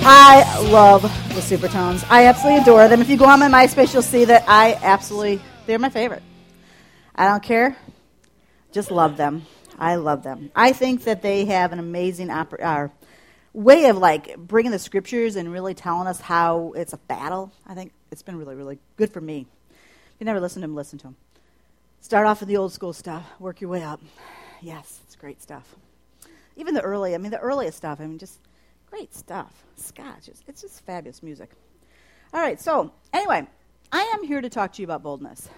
[0.00, 2.04] I love the Supertones.
[2.08, 3.00] I absolutely adore them.
[3.00, 6.22] If you go on my MySpace, you'll see that I absolutely, they're my favorite.
[7.14, 7.76] I don't care.
[8.72, 9.44] Just love them.
[9.78, 10.50] I love them.
[10.54, 12.88] I think that they have an amazing oper- uh,
[13.52, 17.52] way of like bringing the scriptures and really telling us how it's a battle.
[17.66, 19.46] I think it's been really, really good for me.
[19.70, 21.16] If you never listen to them, listen to them.
[22.00, 24.00] Start off with the old school stuff, work your way up.
[24.60, 25.74] Yes, it's great stuff.
[26.56, 28.38] Even the early, I mean, the earliest stuff, I mean, just
[28.90, 29.52] great stuff.
[29.76, 31.50] Scotch, it's, it's just fabulous music.
[32.32, 33.46] All right, so anyway,
[33.92, 35.48] I am here to talk to you about boldness.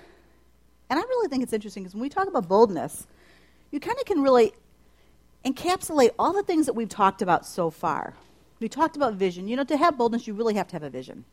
[0.89, 3.07] And I really think it's interesting because when we talk about boldness,
[3.71, 4.53] you kind of can really
[5.45, 8.15] encapsulate all the things that we've talked about so far.
[8.59, 9.49] We talked about vision.
[9.49, 11.25] You know, to have boldness, you really have to have a vision.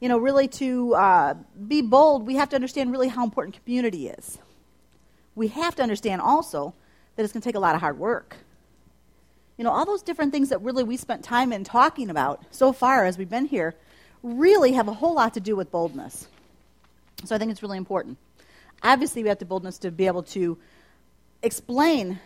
[0.00, 1.34] You know, really to uh,
[1.66, 4.38] be bold, we have to understand really how important community is.
[5.34, 6.74] We have to understand also
[7.16, 8.36] that it's going to take a lot of hard work.
[9.56, 12.72] You know, all those different things that really we spent time in talking about so
[12.72, 13.74] far as we've been here
[14.22, 16.28] really have a whole lot to do with boldness.
[17.24, 18.18] So I think it's really important.
[18.82, 20.58] Obviously, we have the boldness to be able to
[21.42, 22.18] explain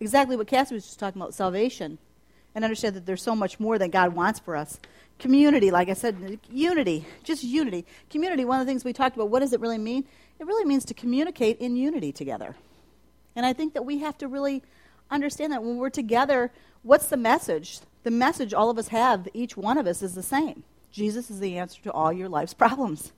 [0.00, 1.98] exactly what Cassie was just talking about salvation
[2.54, 4.78] and understand that there's so much more that God wants for us.
[5.18, 7.86] Community, like I said, unity, just unity.
[8.10, 10.04] Community, one of the things we talked about, what does it really mean?
[10.40, 12.56] It really means to communicate in unity together.
[13.36, 14.62] And I think that we have to really
[15.12, 16.50] understand that when we're together,
[16.82, 17.80] what's the message?
[18.02, 20.64] The message all of us have, each one of us, is the same.
[20.90, 23.12] Jesus is the answer to all your life's problems.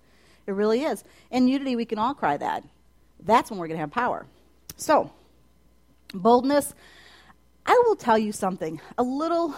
[0.47, 1.05] It really is.
[1.31, 2.65] In unity, we can all cry that.
[3.21, 4.27] That's when we're going to have power.
[4.77, 5.11] So,
[6.13, 6.75] boldness.
[7.67, 8.81] I will tell you something.
[8.99, 9.55] A little,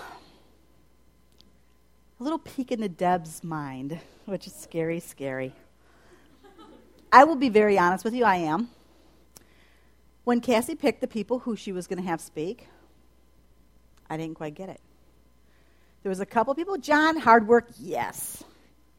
[2.20, 5.52] a little peek into Deb's mind, which is scary, scary.
[7.10, 8.24] I will be very honest with you.
[8.24, 8.68] I am.
[10.26, 12.66] When Cassie picked the people who she was going to have speak,
[14.10, 14.80] I didn't quite get it.
[16.02, 16.76] There was a couple people.
[16.78, 18.42] John, hard work, yes.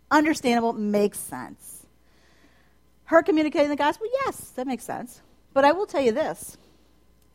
[0.10, 1.86] Understandable, makes sense.
[3.04, 5.22] Her communicating the gospel, yes, that makes sense.
[5.54, 6.56] But I will tell you this.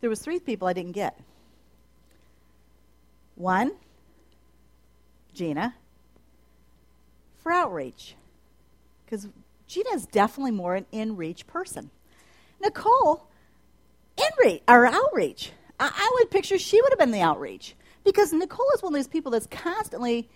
[0.01, 1.21] There was three people I didn't get.
[3.35, 3.73] One,
[5.35, 5.75] Gina,
[7.43, 8.15] for outreach.
[9.05, 9.29] Because
[9.67, 11.91] Gina is definitely more an in reach person.
[12.59, 13.29] Nicole,
[14.17, 15.53] in or outreach.
[15.79, 17.75] I, I would picture she would have been the outreach
[18.05, 20.29] because Nicole is one of those people that's constantly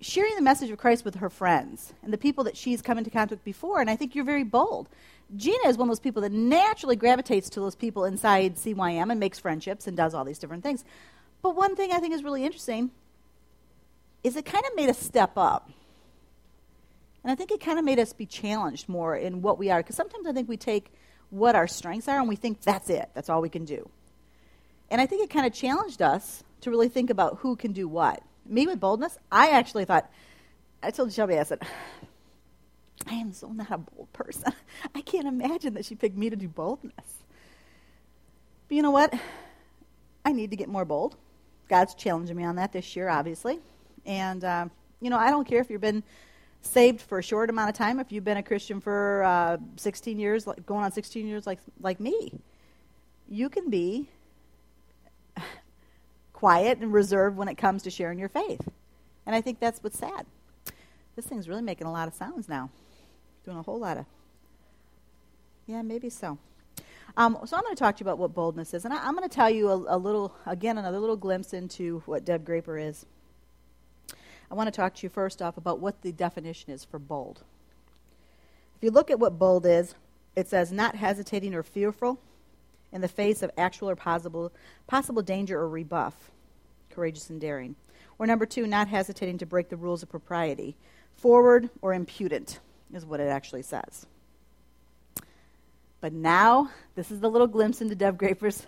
[0.00, 3.10] sharing the message of Christ with her friends and the people that she's come into
[3.10, 3.80] contact with before.
[3.80, 4.88] And I think you're very bold.
[5.36, 9.20] Gina is one of those people that naturally gravitates to those people inside CYM and
[9.20, 10.84] makes friendships and does all these different things.
[11.40, 12.90] But one thing I think is really interesting
[14.22, 15.70] is it kind of made us step up.
[17.24, 19.78] And I think it kind of made us be challenged more in what we are.
[19.78, 20.92] Because sometimes I think we take
[21.32, 23.88] what our strengths are and we think that's it, that's all we can do.
[24.90, 27.88] And I think it kind of challenged us to really think about who can do
[27.88, 28.22] what.
[28.44, 30.10] Me with boldness, I actually thought,
[30.82, 31.60] I told Shelby, I said,
[33.06, 34.52] I am so not a bold person.
[34.94, 36.92] I can't imagine that she picked me to do boldness.
[38.68, 39.14] But you know what?
[40.26, 41.16] I need to get more bold.
[41.68, 43.58] God's challenging me on that this year, obviously.
[44.04, 44.66] And, uh,
[45.00, 46.02] you know, I don't care if you've been
[46.62, 50.18] saved for a short amount of time, if you've been a Christian for uh, 16
[50.18, 52.40] years, like, going on 16 years like, like me,
[53.28, 54.08] you can be
[56.32, 58.68] quiet and reserved when it comes to sharing your faith.
[59.26, 60.26] And I think that's what's sad.
[61.14, 62.70] This thing's really making a lot of sounds now.
[63.44, 64.06] Doing a whole lot of.
[65.66, 66.38] Yeah, maybe so.
[67.16, 68.84] Um, so I'm going to talk to you about what boldness is.
[68.84, 72.02] And I, am going to tell you a, a little, again, another little glimpse into
[72.06, 73.04] what Deb Graper is.
[74.52, 77.42] I want to talk to you first off about what the definition is for bold.
[78.76, 79.94] If you look at what bold is,
[80.36, 82.20] it says not hesitating or fearful
[82.92, 84.52] in the face of actual or possible,
[84.86, 86.30] possible danger or rebuff,
[86.90, 87.76] courageous and daring.
[88.18, 90.76] Or number two, not hesitating to break the rules of propriety,
[91.16, 92.60] forward or impudent
[92.92, 94.04] is what it actually says.
[96.02, 98.66] But now, this is the little glimpse into Deb Graper's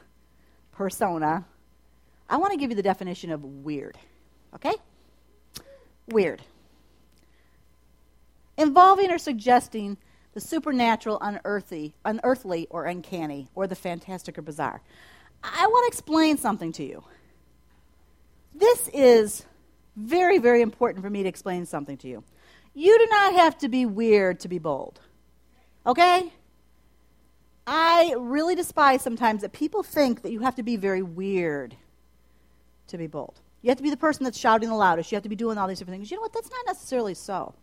[0.72, 1.44] persona.
[2.30, 3.98] I want to give you the definition of weird.
[4.54, 4.72] Okay?
[6.08, 6.42] Weird.
[8.56, 9.96] Involving or suggesting
[10.32, 14.80] the supernatural, unearthly, unearthly or uncanny, or the fantastic or bizarre.
[15.42, 17.04] I want to explain something to you.
[18.54, 19.44] This is
[19.96, 22.24] very, very important for me to explain something to you.
[22.74, 25.00] You do not have to be weird to be bold.
[25.86, 26.32] Okay?
[27.66, 31.76] I really despise sometimes that people think that you have to be very weird
[32.88, 33.40] to be bold.
[33.64, 35.10] You have to be the person that's shouting the loudest.
[35.10, 36.10] You have to be doing all these different things.
[36.10, 36.34] You know what?
[36.34, 37.54] That's not necessarily so.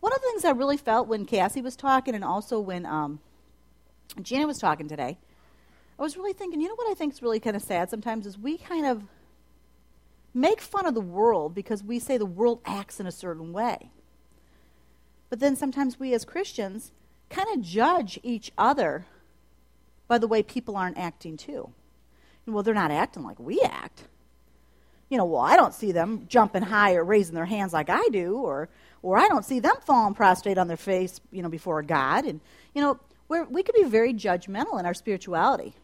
[0.00, 3.18] One of the things I really felt when Cassie was talking and also when um,
[4.20, 5.16] Gina was talking today,
[5.98, 8.26] I was really thinking, you know what I think is really kind of sad sometimes
[8.26, 9.04] is we kind of
[10.34, 13.90] make fun of the world because we say the world acts in a certain way.
[15.30, 16.92] But then sometimes we as Christians
[17.30, 19.06] kind of judge each other
[20.08, 21.70] by the way people aren't acting too.
[22.44, 24.08] Well, they're not acting like we act.
[25.12, 28.08] You know, well, I don't see them jumping high or raising their hands like I
[28.08, 28.70] do, or
[29.02, 32.24] or I don't see them falling prostrate on their face, you know, before God.
[32.24, 32.40] And
[32.74, 32.98] you know,
[33.28, 35.74] we we could be very judgmental in our spirituality.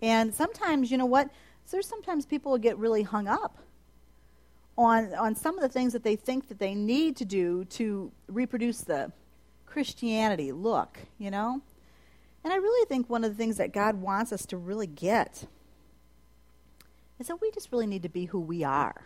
[0.00, 1.28] And sometimes, you know what?
[1.72, 3.58] There's sometimes people will get really hung up
[4.78, 8.12] on on some of the things that they think that they need to do to
[8.28, 9.10] reproduce the
[9.66, 11.62] Christianity look, you know?
[12.44, 15.48] And I really think one of the things that God wants us to really get
[17.20, 19.04] is that we just really need to be who we are.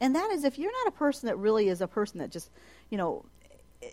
[0.00, 2.50] And that is if you're not a person that really is a person that just,
[2.90, 3.24] you know,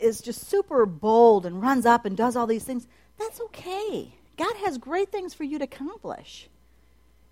[0.01, 2.87] is just super bold and runs up and does all these things,
[3.17, 4.13] that's okay.
[4.35, 6.49] God has great things for you to accomplish.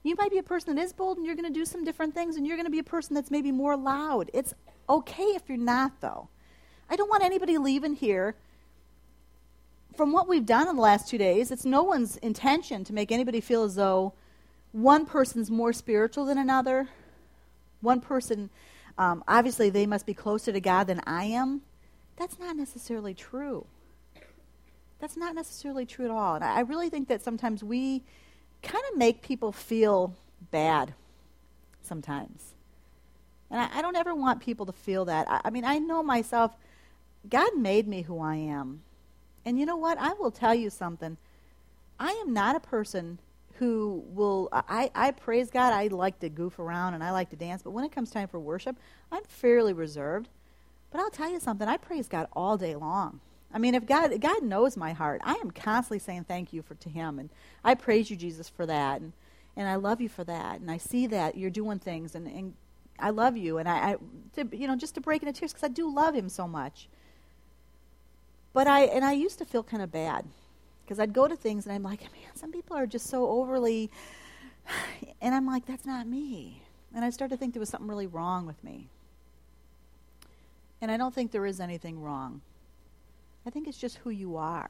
[0.03, 2.13] You might be a person that is bold and you're going to do some different
[2.13, 4.31] things, and you're going to be a person that's maybe more loud.
[4.33, 4.53] It's
[4.89, 6.29] okay if you're not, though.
[6.89, 8.35] I don't want anybody leaving here.
[9.95, 13.11] From what we've done in the last two days, it's no one's intention to make
[13.11, 14.13] anybody feel as though
[14.71, 16.87] one person's more spiritual than another.
[17.81, 18.49] One person,
[18.97, 21.61] um, obviously, they must be closer to God than I am.
[22.17, 23.65] That's not necessarily true.
[24.99, 26.35] That's not necessarily true at all.
[26.35, 28.03] And I really think that sometimes we
[28.61, 30.15] kind of make people feel
[30.51, 30.93] bad
[31.81, 32.53] sometimes.
[33.49, 35.27] And I, I, don't ever want people to feel that.
[35.29, 36.55] I, I mean, I know myself,
[37.27, 38.81] God made me who I am.
[39.43, 39.97] And you know what?
[39.97, 41.17] I will tell you something.
[41.99, 43.17] I am not a person
[43.61, 45.71] who will, I, I praise God.
[45.71, 47.61] I like to goof around and I like to dance.
[47.61, 48.75] But when it comes time for worship,
[49.11, 50.29] I'm fairly reserved.
[50.89, 51.67] But I'll tell you something.
[51.67, 53.19] I praise God all day long.
[53.53, 56.73] I mean, if God God knows my heart, I am constantly saying thank you for
[56.73, 57.29] to Him, and
[57.63, 59.13] I praise you, Jesus, for that, and
[59.55, 62.53] and I love you for that, and I see that you're doing things, and, and
[62.97, 63.95] I love you, and I, I
[64.35, 66.87] to, you know just to break into tears because I do love Him so much.
[68.53, 70.25] But I and I used to feel kind of bad
[70.91, 73.89] because I'd go to things and I'm like, man, some people are just so overly,
[75.21, 78.07] and I'm like, that's not me, and I started to think there was something really
[78.07, 78.89] wrong with me,
[80.81, 82.41] and I don't think there is anything wrong.
[83.47, 84.69] I think it's just who you are.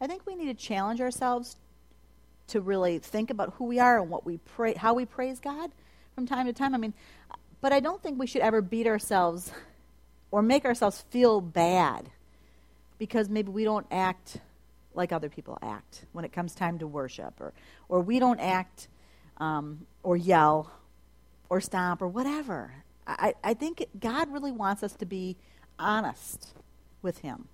[0.00, 1.56] I think we need to challenge ourselves
[2.46, 5.72] to really think about who we are and what we pray, how we praise God
[6.14, 6.76] from time to time.
[6.76, 6.94] I mean,
[7.60, 9.50] but I don't think we should ever beat ourselves
[10.30, 12.08] or make ourselves feel bad
[12.98, 14.38] because maybe we don't act
[14.94, 17.52] like other people act when it comes time to worship, or
[17.88, 18.88] or we don't act
[19.38, 20.70] um, or yell
[21.48, 22.74] or stomp or whatever.
[23.06, 25.36] I, I think God really wants us to be
[25.78, 26.54] honest
[27.02, 27.48] with him.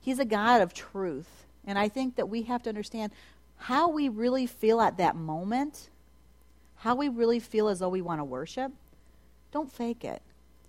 [0.00, 1.46] He's a God of truth.
[1.66, 3.12] And I think that we have to understand
[3.56, 5.90] how we really feel at that moment,
[6.76, 8.72] how we really feel as though we want to worship.
[9.52, 10.22] Don't fake it.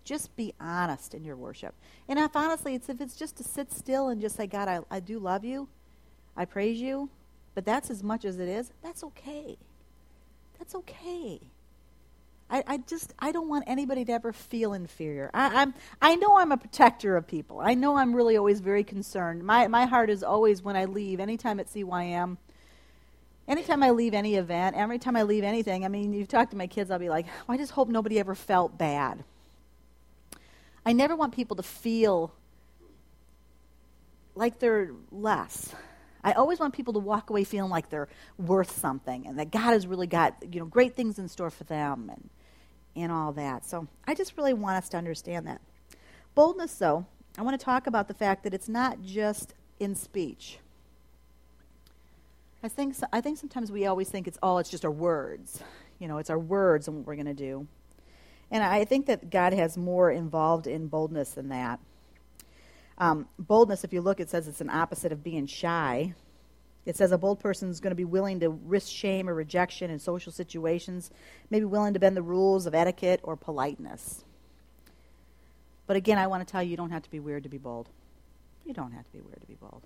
[0.03, 1.73] Just be honest in your worship.
[2.09, 4.81] And if honestly, it's if it's just to sit still and just say, God, I,
[4.89, 5.69] I do love you,
[6.35, 7.09] I praise you,
[7.55, 9.57] but that's as much as it is, that's okay.
[10.57, 11.41] That's okay.
[12.51, 15.31] I, I just I don't want anybody to ever feel inferior.
[15.33, 17.61] I, I'm I know I'm a protector of people.
[17.61, 19.43] I know I'm really always very concerned.
[19.43, 22.37] My my heart is always when I leave, anytime at CYM,
[23.47, 25.85] anytime I leave any event, every time I leave anything.
[25.85, 28.35] I mean, you talk to my kids, I'll be like, I just hope nobody ever
[28.35, 29.23] felt bad.
[30.85, 32.33] I never want people to feel
[34.35, 35.73] like they're less.
[36.23, 39.73] I always want people to walk away feeling like they're worth something and that God
[39.73, 42.29] has really got you know great things in store for them and
[42.95, 43.65] and all that.
[43.65, 45.61] So I just really want us to understand that.
[46.35, 47.05] Boldness, though,
[47.37, 50.59] I want to talk about the fact that it's not just in speech.
[52.63, 54.91] I think, so, I think sometimes we always think it's all, oh, it's just our
[54.91, 55.61] words.
[55.99, 57.67] You know, it's our words and what we're going to do.
[58.49, 61.79] And I think that God has more involved in boldness than that.
[63.01, 66.13] Um, boldness, if you look, it says it's an opposite of being shy.
[66.85, 69.89] It says a bold person is going to be willing to risk shame or rejection
[69.89, 71.09] in social situations,
[71.49, 74.23] maybe willing to bend the rules of etiquette or politeness.
[75.87, 77.57] But again, I want to tell you, you don't have to be weird to be
[77.57, 77.89] bold.
[78.65, 79.81] You don't have to be weird to be bold.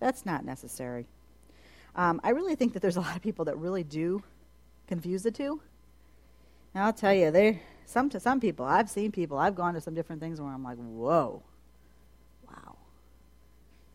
[0.00, 1.06] That's not necessary.
[1.94, 4.24] Um, I really think that there's a lot of people that really do
[4.88, 5.60] confuse the two.
[6.74, 8.66] Now I'll tell you, they some to some people.
[8.66, 9.38] I've seen people.
[9.38, 11.42] I've gone to some different things where I'm like, whoa,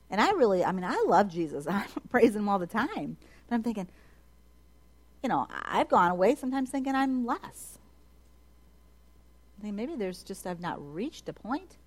[0.10, 1.68] and I really, I mean, I love Jesus.
[1.70, 3.18] I praise him all the time.
[3.48, 3.88] But I'm thinking,
[5.24, 7.80] you know, I've gone away sometimes thinking I'm less.
[9.60, 11.78] I think maybe there's just, I've not reached a point.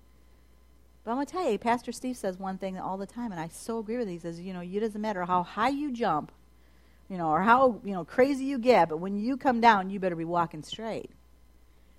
[1.03, 3.39] But I'm going to tell you, Pastor Steve says one thing all the time, and
[3.41, 4.11] I so agree with it.
[4.11, 6.31] He says, you know, it doesn't matter how high you jump
[7.11, 9.99] you know, or how, you know, crazy you get, but when you come down, you
[9.99, 11.11] better be walking straight.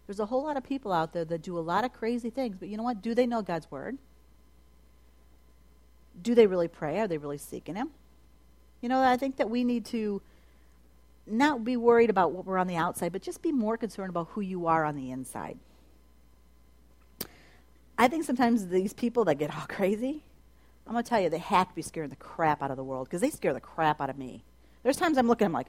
[0.07, 2.57] There's a whole lot of people out there that do a lot of crazy things,
[2.59, 3.03] but you know what?
[3.03, 3.99] Do they know God's word?
[6.21, 7.01] Do they really pray?
[7.01, 7.91] Are they really seeking him?
[8.81, 10.21] You know, I think that we need to
[11.27, 14.29] not be worried about what we're on the outside, but just be more concerned about
[14.33, 15.59] who you are on the inside.
[17.97, 20.25] I think sometimes these people that get all crazy,
[20.87, 22.85] I'm going to tell you, they have to be scaring the crap out of the
[22.85, 24.45] world because they scare the crap out of me.
[24.83, 25.69] There's times I'm looking, I'm like,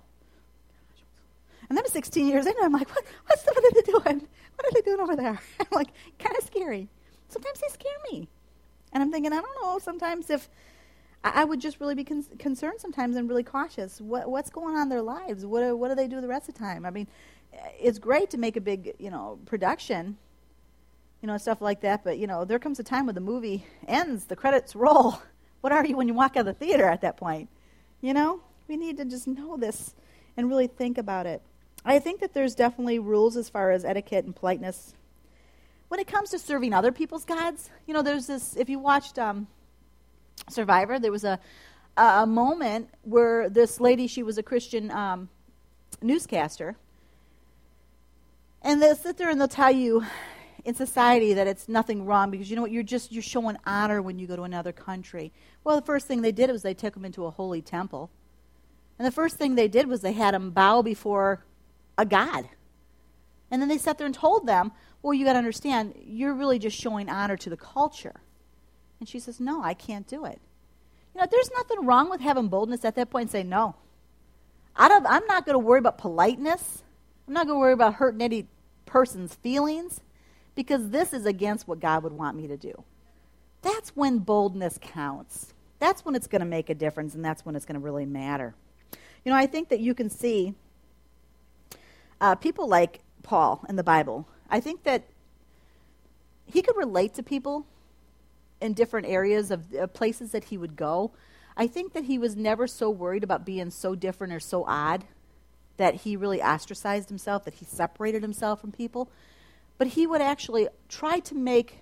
[1.70, 4.28] and then 16 years in, I'm like, what, what's the, what are they doing?
[4.56, 5.40] What are they doing over there?
[5.60, 6.90] I'm like, kind of scary.
[7.30, 8.28] Sometimes they scare me.
[8.94, 10.50] And I'm thinking, I don't know, sometimes if
[11.24, 14.00] I, I would just really be con- concerned sometimes and really cautious.
[14.00, 15.46] What, what's going on in their lives?
[15.46, 16.86] What, what do they do the rest of the time?
[16.86, 17.08] I mean,
[17.54, 20.18] eh, it's great to make a big, you know, production,
[21.22, 22.04] you know, stuff like that.
[22.04, 25.22] But, you know, there comes a time when the movie ends, the credits roll.
[25.62, 27.48] What are you when you walk out of the theater at that point?
[28.02, 28.42] You know?
[28.68, 29.96] We need to just know this
[30.36, 31.42] and really think about it.
[31.86, 34.94] I think that there's definitely rules as far as etiquette and politeness.
[35.94, 39.20] When it comes to serving other people's gods, you know, there's this, if you watched
[39.20, 39.46] um,
[40.50, 41.40] Survivor, there was a,
[41.96, 45.30] a moment where this lady, she was a Christian um,
[46.02, 46.76] newscaster,
[48.64, 50.04] and they'll sit there and they'll tell you
[50.66, 54.02] in society that it's nothing wrong because you know what you're just you're showing honor
[54.02, 55.32] when you go to another country.
[55.64, 58.10] Well the first thing they did was they took them into a holy temple.
[58.98, 61.46] And the first thing they did was they had them bow before
[62.00, 62.50] a god.
[63.52, 64.72] And then they sat there and told them
[65.04, 68.22] well you got to understand you're really just showing honor to the culture
[69.00, 70.42] and she says no i can't do it
[71.14, 73.76] you know there's nothing wrong with having boldness at that point and say no
[74.76, 76.82] Out of, i'm not going to worry about politeness
[77.28, 78.48] i'm not going to worry about hurting any
[78.86, 80.02] person's feelings
[80.56, 82.84] because this is against what God would want me to do.
[83.62, 85.54] That's when boldness counts.
[85.80, 88.06] That's when it's going to make a difference, and that's when it's going to really
[88.06, 88.54] matter.
[89.26, 90.54] You know, I think that you can see
[92.22, 94.28] uh, people like Paul in the Bible.
[94.54, 95.04] I think that
[96.46, 97.66] he could relate to people
[98.62, 101.12] in different areas of uh, places that he would go.
[101.58, 105.04] I think that he was never so worried about being so different or so odd
[105.76, 109.10] that he really ostracized himself, that he separated himself from people
[109.78, 111.80] but he would actually try to make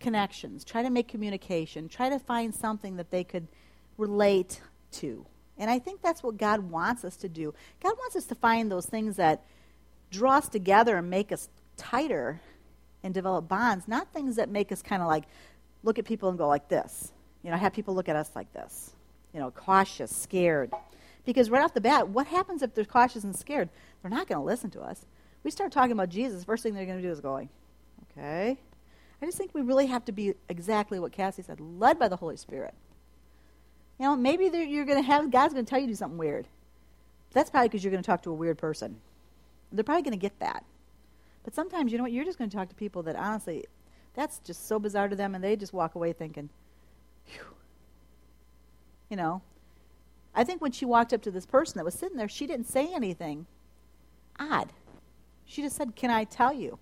[0.00, 3.48] connections, try to make communication, try to find something that they could
[3.98, 4.60] relate
[4.92, 5.26] to.
[5.58, 7.54] And I think that's what God wants us to do.
[7.82, 9.44] God wants us to find those things that
[10.10, 12.40] draw us together and make us tighter
[13.02, 15.24] and develop bonds, not things that make us kind of like
[15.82, 17.12] look at people and go like this.
[17.42, 18.92] You know, have people look at us like this.
[19.32, 20.72] You know, cautious, scared.
[21.24, 23.68] Because right off the bat, what happens if they're cautious and scared?
[24.02, 25.04] They're not going to listen to us
[25.42, 27.48] we start talking about Jesus, first thing they're going to do is going,
[28.10, 28.56] okay.
[29.20, 32.16] I just think we really have to be exactly what Cassie said, led by the
[32.16, 32.74] Holy Spirit.
[33.98, 36.18] You know, maybe you're going to have, God's going to tell you to do something
[36.18, 36.48] weird.
[37.32, 39.00] That's probably because you're going to talk to a weird person.
[39.70, 40.64] They're probably going to get that.
[41.44, 43.64] But sometimes, you know what, you're just going to talk to people that honestly,
[44.14, 46.48] that's just so bizarre to them, and they just walk away thinking,
[47.24, 47.42] Phew.
[49.10, 49.42] you know.
[50.34, 52.66] I think when she walked up to this person that was sitting there, she didn't
[52.66, 53.46] say anything
[54.38, 54.72] odd.
[55.44, 56.78] She just said, Can I tell you?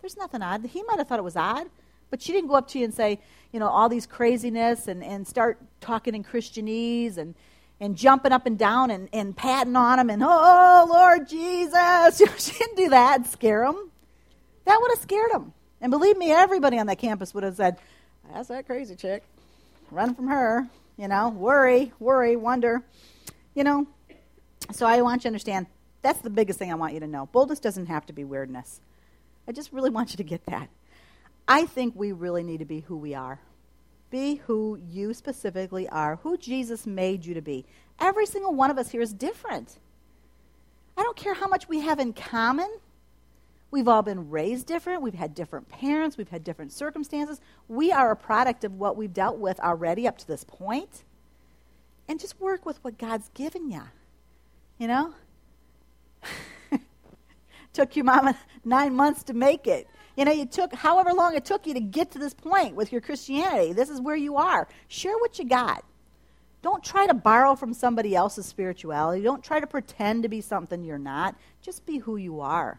[0.00, 0.66] There's nothing odd.
[0.66, 1.68] He might have thought it was odd,
[2.10, 3.20] but she didn't go up to you and say,
[3.52, 7.34] you know, all these craziness and, and start talking in Christianese and,
[7.82, 12.18] and jumping up and down and, and patting on him and, oh, Lord Jesus.
[12.38, 13.90] she didn't do that scare him.
[14.66, 15.52] That would have scared him.
[15.80, 17.78] And believe me, everybody on that campus would have said,
[18.32, 19.24] that's that crazy chick.
[19.90, 20.68] Run from her.
[20.96, 22.84] You know, worry, worry, wonder.
[23.56, 23.88] You know,
[24.70, 25.66] so I want you to understand
[26.02, 27.26] that's the biggest thing I want you to know.
[27.32, 28.80] Boldness doesn't have to be weirdness.
[29.48, 30.68] I just really want you to get that.
[31.48, 33.40] I think we really need to be who we are.
[34.12, 37.64] Be who you specifically are, who Jesus made you to be.
[37.98, 39.78] Every single one of us here is different.
[40.98, 42.70] I don't care how much we have in common.
[43.70, 45.00] We've all been raised different.
[45.00, 46.18] We've had different parents.
[46.18, 47.40] We've had different circumstances.
[47.68, 51.04] We are a product of what we've dealt with already up to this point.
[52.06, 53.84] And just work with what God's given you.
[54.76, 55.14] You know?
[57.72, 59.88] took your mama nine months to make it.
[60.16, 62.92] You know, you took however long it took you to get to this point with
[62.92, 63.72] your Christianity.
[63.72, 64.68] This is where you are.
[64.88, 65.84] Share what you got.
[66.62, 69.22] Don't try to borrow from somebody else's spirituality.
[69.22, 71.34] Don't try to pretend to be something you're not.
[71.60, 72.78] Just be who you are.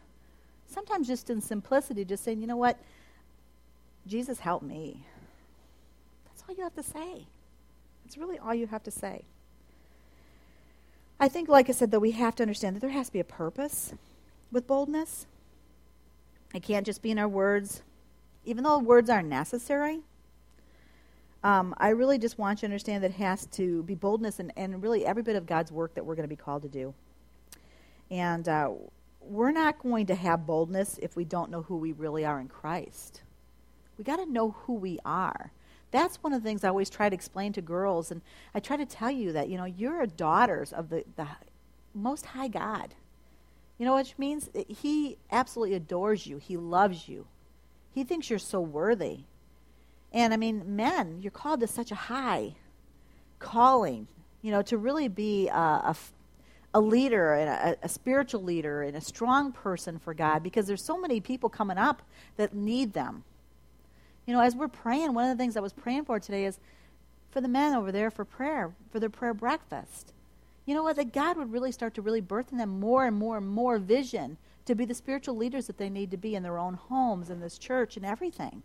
[0.68, 2.80] Sometimes, just in simplicity, just saying, you know what?
[4.08, 5.06] Jesus help me.
[6.26, 7.26] That's all you have to say.
[8.06, 9.24] It's really all you have to say.
[11.20, 13.20] I think, like I said, that we have to understand that there has to be
[13.20, 13.94] a purpose
[14.52, 15.26] with boldness.
[16.54, 17.82] It can't just be in our words,
[18.46, 20.02] even though words are necessary.
[21.44, 24.54] um, I really just want you to understand that it has to be boldness and,
[24.56, 26.94] and really every bit of God's work that we're going to be called to do.
[28.10, 28.72] And uh,
[29.22, 32.48] we're not going to have boldness if we don't know who we really are in
[32.48, 33.22] Christ.
[33.98, 35.52] We got to know who we are.
[35.92, 38.22] That's one of the things I always try to explain to girls, and
[38.56, 41.28] I try to tell you that you know you're daughters of the, the
[41.94, 42.96] Most High God.
[43.78, 44.50] You know what means?
[44.68, 46.38] He absolutely adores you.
[46.38, 47.28] He loves you.
[47.92, 49.22] He thinks you're so worthy.
[50.12, 52.56] And I mean, men, you're called to such a high
[53.40, 54.08] calling.
[54.42, 55.96] You know, to really be uh, a,
[56.74, 60.68] a, a leader and a, a spiritual leader and a strong person for God, because
[60.68, 62.02] there's so many people coming up
[62.38, 63.24] that need them.
[64.26, 66.60] You know, as we're praying, one of the things I was praying for today is
[67.32, 70.14] for the men over there for prayer, for their prayer breakfast.
[70.66, 70.96] You know what?
[70.96, 73.78] That God would really start to really birth in them more and more and more
[73.78, 77.30] vision to be the spiritual leaders that they need to be in their own homes,
[77.30, 78.64] in this church, and everything.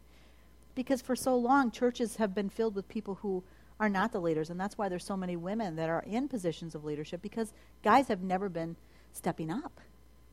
[0.75, 3.43] Because for so long, churches have been filled with people who
[3.81, 6.75] are not the leaders, and that's why there's so many women that are in positions
[6.75, 7.53] of leadership because
[7.83, 8.77] guys have never been
[9.13, 9.81] stepping up.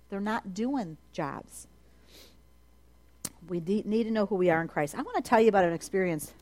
[0.09, 1.67] They're not doing jobs
[3.47, 4.95] we need to know who we are in Christ.
[4.95, 6.33] I want to tell you about an experience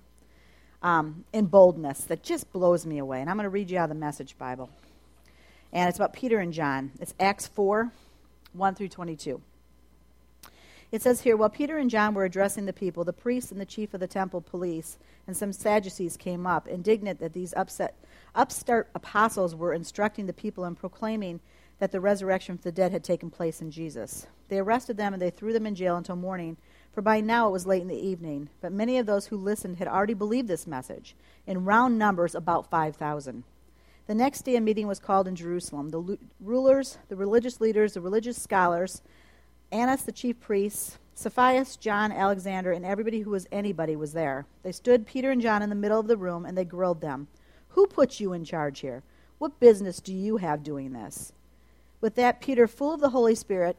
[0.81, 3.21] um, in boldness that just blows me away.
[3.21, 4.69] And I'm going to read you out of the Message Bible.
[5.73, 6.91] And it's about Peter and John.
[7.01, 7.91] It's Acts 4
[8.53, 9.41] 1 through 22.
[10.91, 13.65] It says here While Peter and John were addressing the people, the priests and the
[13.65, 17.95] chief of the temple police and some Sadducees came up, indignant that these upset,
[18.35, 21.39] upstart apostles were instructing the people and proclaiming
[21.79, 24.27] that the resurrection from the dead had taken place in Jesus.
[24.49, 26.57] They arrested them and they threw them in jail until morning
[26.93, 28.49] for by now it was late in the evening.
[28.61, 31.15] But many of those who listened had already believed this message,
[31.47, 33.43] in round numbers, about 5,000.
[34.07, 35.89] The next day, a meeting was called in Jerusalem.
[35.89, 39.01] The rulers, the religious leaders, the religious scholars,
[39.71, 44.45] Annas, the chief priest, Caiaphas, John, Alexander, and everybody who was anybody was there.
[44.63, 47.27] They stood Peter and John in the middle of the room, and they grilled them.
[47.69, 49.03] Who put you in charge here?
[49.37, 51.31] What business do you have doing this?
[52.01, 53.77] With that, Peter, full of the Holy Spirit,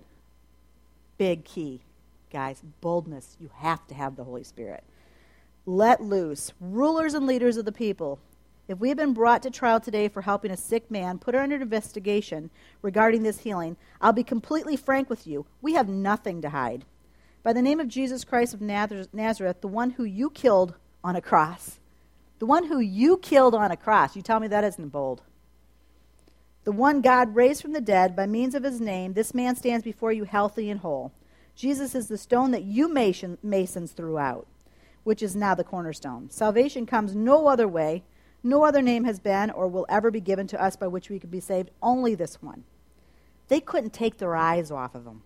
[1.18, 1.80] big key,
[2.32, 3.36] guys, boldness.
[3.40, 4.82] You have to have the Holy Spirit.
[5.66, 6.52] Let loose.
[6.60, 8.18] Rulers and leaders of the people,
[8.66, 11.40] if we have been brought to trial today for helping a sick man, put her
[11.40, 12.50] under investigation
[12.80, 15.46] regarding this healing, I'll be completely frank with you.
[15.60, 16.84] We have nothing to hide.
[17.42, 21.20] By the name of Jesus Christ of Nazareth, the one who you killed on a
[21.20, 21.78] cross,
[22.38, 25.20] the one who you killed on a cross, you tell me that isn't bold.
[26.64, 29.84] The one God raised from the dead by means of his name, this man stands
[29.84, 31.12] before you healthy and whole.
[31.54, 34.46] Jesus is the stone that you masons threw out,
[35.04, 36.30] which is now the cornerstone.
[36.30, 38.02] Salvation comes no other way.
[38.44, 41.18] No other name has been or will ever be given to us by which we
[41.18, 42.62] could be saved, only this one.
[43.48, 45.22] They couldn't take their eyes off of him.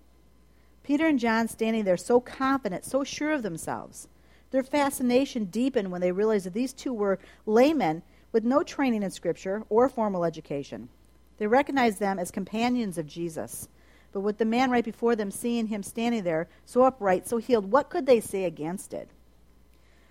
[0.82, 4.08] Peter and John standing there so confident, so sure of themselves.
[4.50, 8.02] Their fascination deepened when they realized that these two were laymen
[8.32, 10.88] with no training in Scripture or formal education.
[11.36, 13.68] They recognized them as companions of Jesus
[14.12, 17.70] but with the man right before them seeing him standing there, so upright, so healed,
[17.70, 19.08] what could they say against it?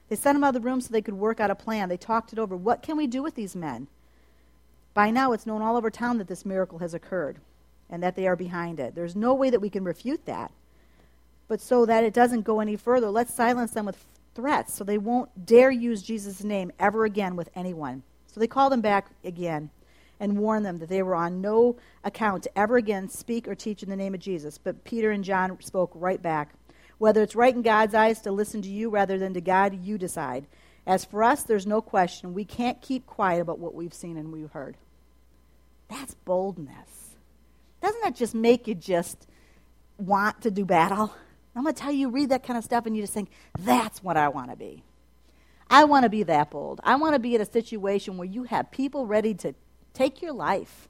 [0.10, 1.90] They sent him out of the room so they could work out a plan.
[1.90, 2.56] They talked it over.
[2.56, 3.88] What can we do with these men?
[4.94, 7.38] By now, it's known all over town that this miracle has occurred
[7.90, 8.96] and that they are behind it.
[8.96, 10.52] There's no way that we can refute that.
[11.48, 14.04] But so that it doesn't go any further, let's silence them with
[14.36, 18.04] threats so they won't dare use Jesus' name ever again with anyone.
[18.28, 19.70] So they called him back again
[20.20, 23.84] and warned them that they were on no account to ever again speak or teach
[23.84, 24.58] in the name of Jesus.
[24.58, 26.54] But Peter and John spoke right back.
[26.98, 29.98] Whether it's right in God's eyes to listen to you rather than to God, you
[29.98, 30.48] decide.
[30.86, 32.34] As for us, there's no question.
[32.34, 34.78] We can't keep quiet about what we've seen and we've heard.
[35.90, 37.16] That's boldness.
[37.82, 39.28] Doesn't that just make you just
[39.98, 41.14] want to do battle?
[41.56, 43.30] I'm going to tell you, you read that kind of stuff, and you just think,
[43.60, 44.84] that's what I want to be.
[45.70, 46.80] I want to be that bold.
[46.84, 49.54] I want to be in a situation where you have people ready to
[49.94, 50.88] take your life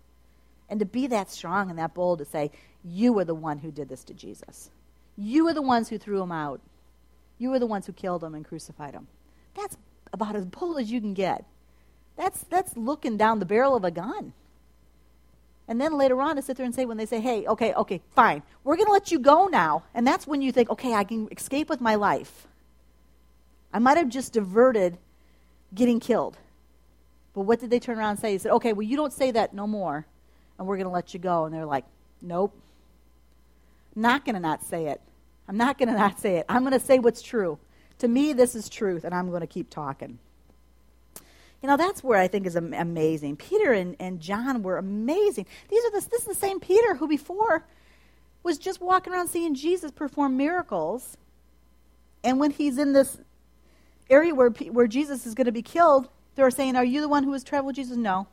[0.69, 2.51] and to be that strong and that bold to say,
[2.83, 4.69] You are the one who did this to Jesus.
[5.17, 6.61] You are the ones who threw him out.
[7.39, 9.07] You are the ones who killed him and crucified him.
[9.55, 9.77] That's
[10.13, 11.43] about as bold as you can get.
[12.15, 14.33] That's, that's looking down the barrel of a gun.
[15.67, 18.01] And then later on to sit there and say, when they say, hey, okay, okay,
[18.15, 19.83] fine, we're going to let you go now.
[19.93, 22.47] And that's when you think, okay, I can escape with my life.
[23.73, 24.97] I might have just diverted
[25.73, 26.37] getting killed.
[27.33, 28.31] But what did they turn around and say?
[28.31, 30.05] He said, okay, well, you don't say that no more,
[30.57, 31.45] and we're going to let you go.
[31.45, 31.85] And they're like,
[32.21, 32.55] nope.
[33.97, 35.01] Not going to not say it.
[35.47, 36.45] I'm not going to not say it.
[36.47, 37.57] I'm going to say what's true.
[37.97, 40.19] To me, this is truth, and I'm going to keep talking.
[41.63, 43.37] You know, that's where I think is amazing.
[43.37, 45.47] Peter and, and John were amazing.
[45.69, 47.65] These are the, this is the same Peter who before
[48.43, 51.17] was just walking around seeing Jesus perform miracles.
[52.23, 53.17] And when he's in this
[54.11, 57.23] area where, where Jesus is going to be killed, they're saying, Are you the one
[57.23, 57.97] who has traveled Jesus?
[57.97, 58.27] No,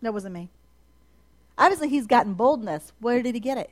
[0.00, 0.48] that wasn't me.
[1.58, 2.94] Obviously, he's gotten boldness.
[3.00, 3.70] Where did he get it?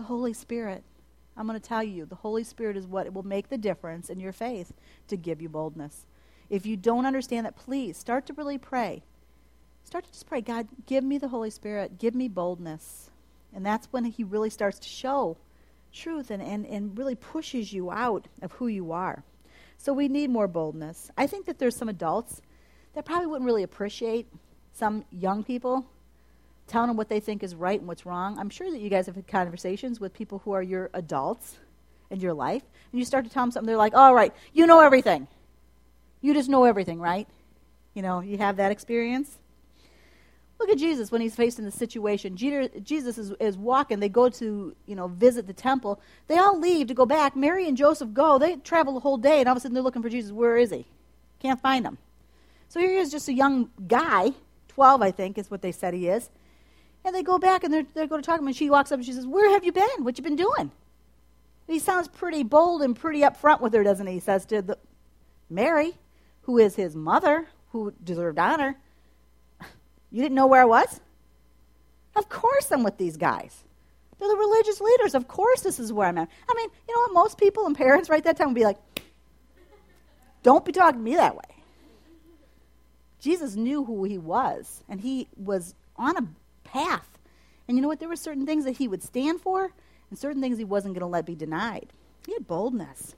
[0.00, 0.82] The Holy Spirit.
[1.36, 4.18] I'm going to tell you, the Holy Spirit is what will make the difference in
[4.18, 4.72] your faith
[5.08, 6.06] to give you boldness.
[6.48, 9.02] If you don't understand that, please start to really pray.
[9.84, 13.10] Start to just pray, God, give me the Holy Spirit, give me boldness.
[13.52, 15.36] And that's when He really starts to show
[15.92, 19.22] truth and, and, and really pushes you out of who you are.
[19.76, 21.10] So we need more boldness.
[21.18, 22.40] I think that there's some adults
[22.94, 24.28] that probably wouldn't really appreciate
[24.72, 25.84] some young people
[26.70, 28.38] telling them what they think is right and what's wrong.
[28.38, 31.58] I'm sure that you guys have had conversations with people who are your adults
[32.10, 34.66] in your life, and you start to tell them something, they're like, all right, you
[34.66, 35.28] know everything.
[36.20, 37.28] You just know everything, right?
[37.94, 39.38] You know, you have that experience.
[40.58, 42.36] Look at Jesus when he's facing the situation.
[42.36, 43.98] Jesus is, is walking.
[43.98, 46.00] They go to, you know, visit the temple.
[46.26, 47.34] They all leave to go back.
[47.34, 48.38] Mary and Joseph go.
[48.38, 50.32] They travel the whole day, and all of a sudden they're looking for Jesus.
[50.32, 50.86] Where is he?
[51.38, 51.96] Can't find him.
[52.68, 54.32] So here he is, just a young guy,
[54.68, 56.28] 12, I think, is what they said he is.
[57.04, 58.92] And they go back and they're, they're going to talk to him, and she walks
[58.92, 60.04] up and she says, Where have you been?
[60.04, 60.70] What you been doing?
[61.66, 64.14] he sounds pretty bold and pretty upfront with her, doesn't he?
[64.14, 64.76] He says to the,
[65.48, 65.92] Mary,
[66.42, 68.76] who is his mother, who deserved honor,
[70.10, 71.00] You didn't know where I was?
[72.16, 73.62] Of course I'm with these guys.
[74.18, 75.14] They're the religious leaders.
[75.14, 76.28] Of course this is where I'm at.
[76.48, 77.14] I mean, you know what?
[77.14, 78.78] Most people and parents right that time would be like,
[80.42, 81.42] don't be talking to me that way.
[83.20, 86.26] Jesus knew who he was, and he was on a
[86.72, 87.18] path.
[87.66, 88.00] And you know what?
[88.00, 89.72] There were certain things that he would stand for,
[90.10, 91.92] and certain things he wasn't going to let be denied.
[92.26, 93.14] He had boldness.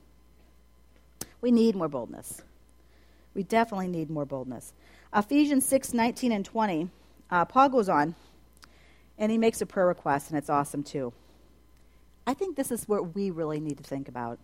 [1.40, 2.42] We need more boldness.
[3.34, 4.72] We definitely need more boldness.
[5.14, 6.88] Ephesians 6 19 and 20,
[7.30, 8.14] uh, Paul goes on
[9.18, 11.12] and he makes a prayer request, and it's awesome too.
[12.26, 14.38] I think this is what we really need to think about.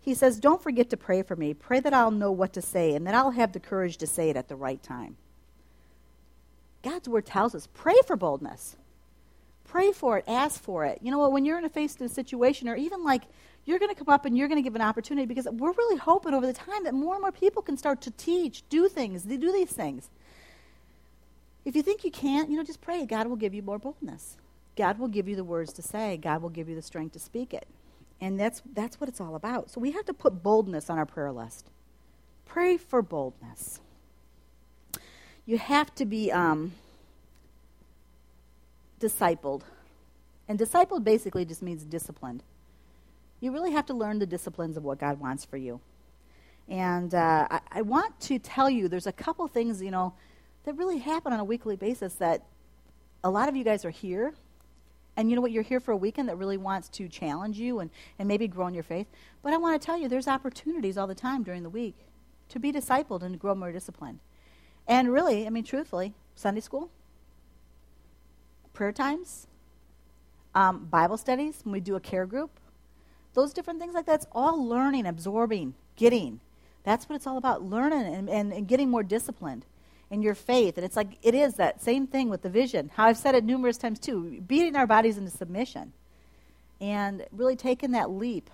[0.00, 1.54] He says, Don't forget to pray for me.
[1.54, 4.30] Pray that I'll know what to say and that I'll have the courage to say
[4.30, 5.16] it at the right time.
[6.86, 8.76] God's word tells us pray for boldness.
[9.64, 11.00] Pray for it, ask for it.
[11.02, 11.32] You know what?
[11.32, 13.22] When you're in a face to a situation, or even like
[13.64, 15.96] you're going to come up and you're going to give an opportunity because we're really
[15.96, 19.24] hoping over the time that more and more people can start to teach, do things,
[19.24, 20.08] they do these things.
[21.64, 23.04] If you think you can't, you know, just pray.
[23.04, 24.36] God will give you more boldness.
[24.76, 26.16] God will give you the words to say.
[26.16, 27.66] God will give you the strength to speak it.
[28.20, 29.70] And that's, that's what it's all about.
[29.70, 31.66] So we have to put boldness on our prayer list.
[32.44, 33.80] Pray for boldness.
[35.46, 36.72] You have to be um,
[39.00, 39.62] discipled.
[40.48, 42.42] And discipled basically just means disciplined
[43.40, 45.80] you really have to learn the disciplines of what God wants for you.
[46.68, 50.14] And uh, I, I, want to tell you, there's a couple things, you know,
[50.64, 52.42] that really happen on a weekly basis that
[53.22, 54.34] a lot of you guys are here.
[55.16, 55.52] And you know what?
[55.52, 58.66] You're here for a weekend that really wants to challenge you and, and maybe grow
[58.66, 59.06] in your faith.
[59.42, 61.94] But I want to tell you, there's opportunities all the time during the week
[62.48, 64.18] to be discipled and to grow more disciplined.
[64.88, 66.90] And really, I mean, truthfully, Sunday school,
[68.72, 69.46] prayer times,
[70.54, 72.50] um, Bible studies, when we do a care group,
[73.34, 76.40] those different things like that's all learning, absorbing, getting.
[76.84, 79.66] That's what it's all about learning and, and, and getting more disciplined
[80.10, 80.76] in your faith.
[80.76, 82.90] And it's like it is that same thing with the vision.
[82.94, 85.92] How I've said it numerous times too beating our bodies into submission
[86.80, 88.50] and really taking that leap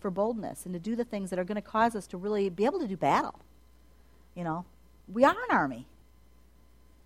[0.00, 2.48] for boldness and to do the things that are going to cause us to really
[2.50, 3.40] be able to do battle.
[4.34, 4.64] You know,
[5.12, 5.86] we are an army.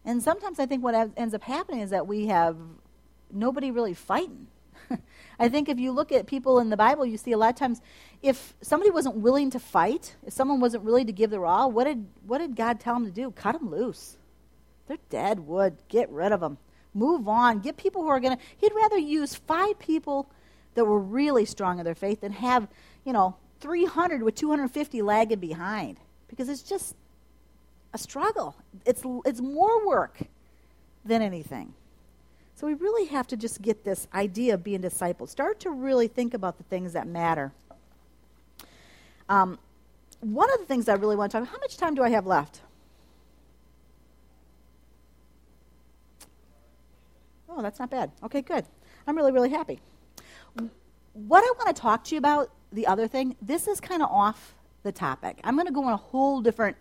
[0.04, 2.56] And sometimes I think what ends up happening is that we have
[3.30, 4.48] nobody really fighting.
[5.38, 7.56] I think if you look at people in the Bible, you see a lot of
[7.56, 7.80] times
[8.20, 11.84] if somebody wasn't willing to fight, if someone wasn't willing to give their all, what
[11.84, 13.30] did, what did God tell them to do?
[13.30, 14.18] Cut them loose.
[14.88, 15.76] They're dead wood.
[15.88, 16.58] Get rid of them.
[16.94, 17.60] Move on.
[17.60, 18.42] Get people who are going to.
[18.56, 20.28] He'd rather use five people
[20.74, 22.68] that were really strong in their faith than have,
[23.04, 26.96] you know, 300 with 250 lagging behind because it's just
[27.92, 28.56] a struggle.
[28.86, 30.18] It's, it's more work
[31.04, 31.74] than anything.
[32.54, 35.30] So we really have to just get this idea of being disciples.
[35.30, 37.52] Start to really think about the things that matter.
[39.28, 39.58] Um,
[40.20, 42.10] one of the things I really want to talk about, how much time do I
[42.10, 42.60] have left?
[47.48, 48.12] Oh, that's not bad.
[48.22, 48.64] Okay, good.
[49.06, 49.80] I'm really, really happy.
[51.12, 54.08] What I want to talk to you about, the other thing, this is kind of
[54.10, 55.40] off the topic.
[55.44, 56.76] I'm going to go on a whole different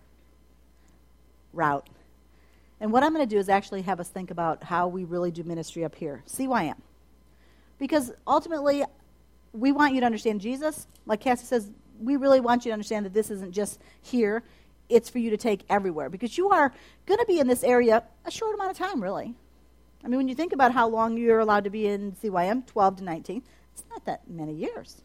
[1.54, 1.88] route.
[2.80, 5.32] And what I'm going to do is actually have us think about how we really
[5.32, 6.24] do ministry up here.
[6.28, 6.78] CYM.
[7.78, 8.84] Because ultimately,
[9.54, 10.88] we want you to understand Jesus.
[11.06, 14.44] Like Cassie says, we really want you to understand that this isn't just here,
[14.90, 16.10] it's for you to take everywhere.
[16.10, 16.74] Because you are
[17.06, 19.36] going to be in this area a short amount of time, really.
[20.04, 22.98] I mean, when you think about how long you're allowed to be in CYM, 12
[22.98, 25.04] to 19, it's not that many years.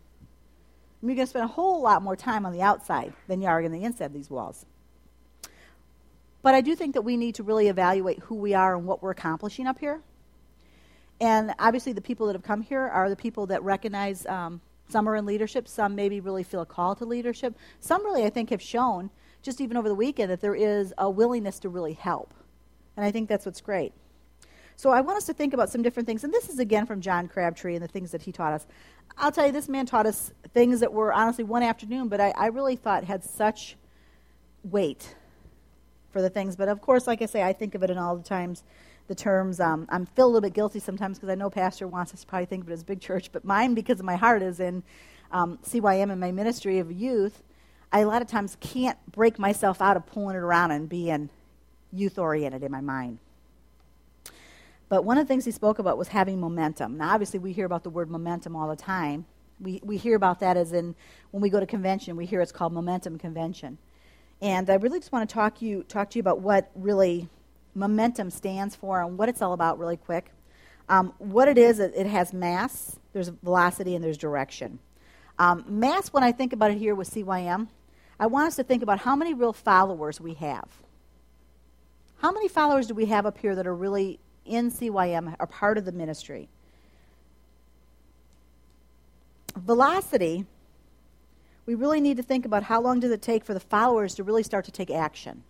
[1.02, 3.62] you're going to spend a whole lot more time on the outside than you are
[3.62, 4.64] on the inside of these walls.
[6.46, 9.02] But I do think that we need to really evaluate who we are and what
[9.02, 10.00] we're accomplishing up here.
[11.20, 15.08] And obviously, the people that have come here are the people that recognize um, some
[15.08, 17.56] are in leadership, some maybe really feel a call to leadership.
[17.80, 19.10] Some really, I think, have shown,
[19.42, 22.32] just even over the weekend, that there is a willingness to really help.
[22.96, 23.92] And I think that's what's great.
[24.76, 26.22] So I want us to think about some different things.
[26.22, 28.68] And this is again from John Crabtree and the things that he taught us.
[29.18, 32.32] I'll tell you, this man taught us things that were honestly one afternoon, but I,
[32.36, 33.76] I really thought had such
[34.62, 35.16] weight
[36.16, 36.56] for the things.
[36.56, 38.62] But of course, like I say, I think of it in all the times,
[39.06, 39.60] the terms.
[39.60, 42.26] Um, I'm feel a little bit guilty sometimes because I know Pastor wants us to
[42.26, 44.82] probably think of it as big church, but mine, because of my heart, is in
[45.30, 47.42] um, CYM and my ministry of youth.
[47.92, 51.28] I a lot of times can't break myself out of pulling it around and being
[51.92, 53.18] youth oriented in my mind.
[54.88, 56.96] But one of the things he spoke about was having momentum.
[56.96, 59.26] Now, obviously, we hear about the word momentum all the time.
[59.60, 60.94] We, we hear about that as in
[61.30, 63.76] when we go to convention, we hear it's called momentum convention.
[64.42, 67.28] And I really just want to talk you talk to you about what really
[67.74, 70.30] momentum stands for and what it's all about, really quick.
[70.88, 74.78] Um, what it is, it has mass, there's velocity, and there's direction.
[75.38, 77.66] Um, mass, when I think about it here with CYM,
[78.20, 80.68] I want us to think about how many real followers we have.
[82.18, 85.78] How many followers do we have up here that are really in CYM are part
[85.78, 86.48] of the ministry.
[89.56, 90.46] Velocity,
[91.66, 94.24] we really need to think about how long does it take for the followers to
[94.24, 95.42] really start to take action.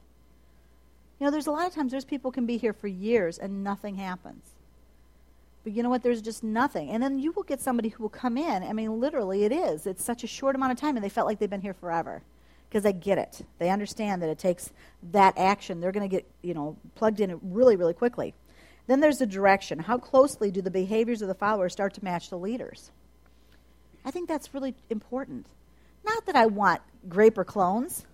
[1.21, 3.63] You know, there's a lot of times there's people can be here for years and
[3.63, 4.45] nothing happens.
[5.65, 6.03] But you know what?
[6.03, 6.91] There's just nothing.
[6.91, 8.63] And then you will get somebody who will come in.
[8.63, 9.87] I mean, literally, it is.
[9.87, 12.23] It's such a short amount of time, and they felt like they've been here forever
[12.69, 13.45] because they get it.
[13.59, 14.71] They understand that it takes
[15.11, 15.81] that action.
[15.81, 18.33] They're going to get, you know, plugged in really, really quickly.
[18.87, 19.81] Then there's the direction.
[19.81, 22.93] How closely do the behaviors of the followers start to match the leaders?
[24.05, 25.47] I think that's really important.
[26.07, 28.07] Not that I want Graper clones.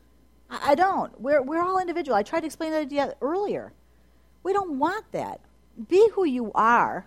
[0.51, 1.19] I, I don't.
[1.21, 2.17] We're, we're all individual.
[2.17, 3.73] I tried to explain that idea earlier.
[4.43, 5.41] We don't want that.
[5.89, 7.07] Be who you are.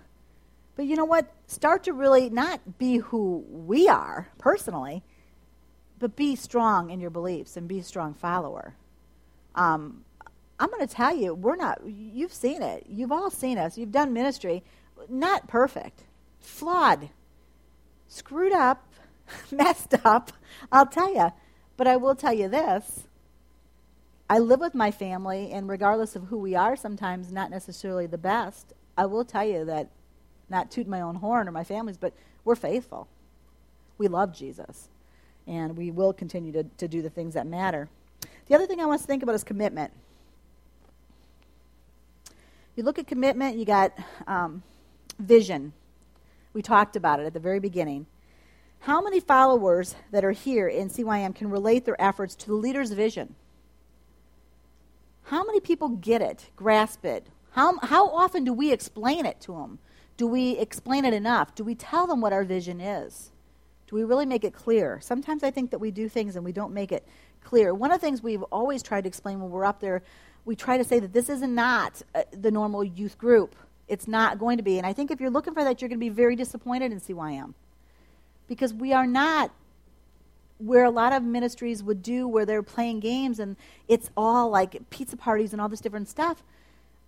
[0.75, 1.31] But you know what?
[1.47, 5.03] Start to really not be who we are personally,
[5.99, 8.75] but be strong in your beliefs and be a strong follower.
[9.53, 10.03] Um,
[10.59, 12.85] I'm going to tell you, we're not, you've seen it.
[12.89, 13.77] You've all seen us.
[13.77, 14.63] You've done ministry.
[15.09, 16.03] Not perfect,
[16.39, 17.09] flawed,
[18.07, 18.85] screwed up,
[19.51, 20.31] messed up.
[20.71, 21.31] I'll tell you.
[21.77, 23.05] But I will tell you this
[24.29, 28.17] I live with my family, and regardless of who we are, sometimes not necessarily the
[28.17, 29.89] best, I will tell you that,
[30.49, 33.07] not toot my own horn or my family's, but we're faithful.
[33.97, 34.89] We love Jesus,
[35.47, 37.89] and we will continue to, to do the things that matter.
[38.47, 39.91] The other thing I want to think about is commitment.
[42.75, 43.93] You look at commitment, you got
[44.27, 44.63] um,
[45.19, 45.73] vision.
[46.53, 48.07] We talked about it at the very beginning.
[48.85, 52.91] How many followers that are here in CYM can relate their efforts to the leader's
[52.91, 53.33] vision?
[55.23, 57.25] How many people get it, grasp it?
[57.53, 59.79] How, how often do we explain it to them?
[60.17, 61.55] Do we explain it enough?
[61.55, 63.31] Do we tell them what our vision is?
[63.87, 64.99] Do we really make it clear?
[65.01, 67.07] Sometimes I think that we do things and we don't make it
[67.43, 67.73] clear.
[67.73, 70.03] One of the things we've always tried to explain when we're up there
[70.45, 73.55] we try to say that this is not uh, the normal youth group.
[73.87, 74.77] It's not going to be.
[74.77, 77.01] And I think if you're looking for that, you're going to be very disappointed in
[77.01, 77.55] CYM.
[78.47, 79.51] Because we are not
[80.57, 84.89] where a lot of ministries would do where they're playing games and it's all like
[84.89, 86.43] pizza parties and all this different stuff.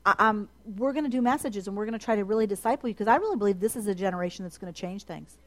[0.05, 2.95] Um, we're going to do messages and we're going to try to really disciple you
[2.95, 5.37] because I really believe this is a generation that's going to change things.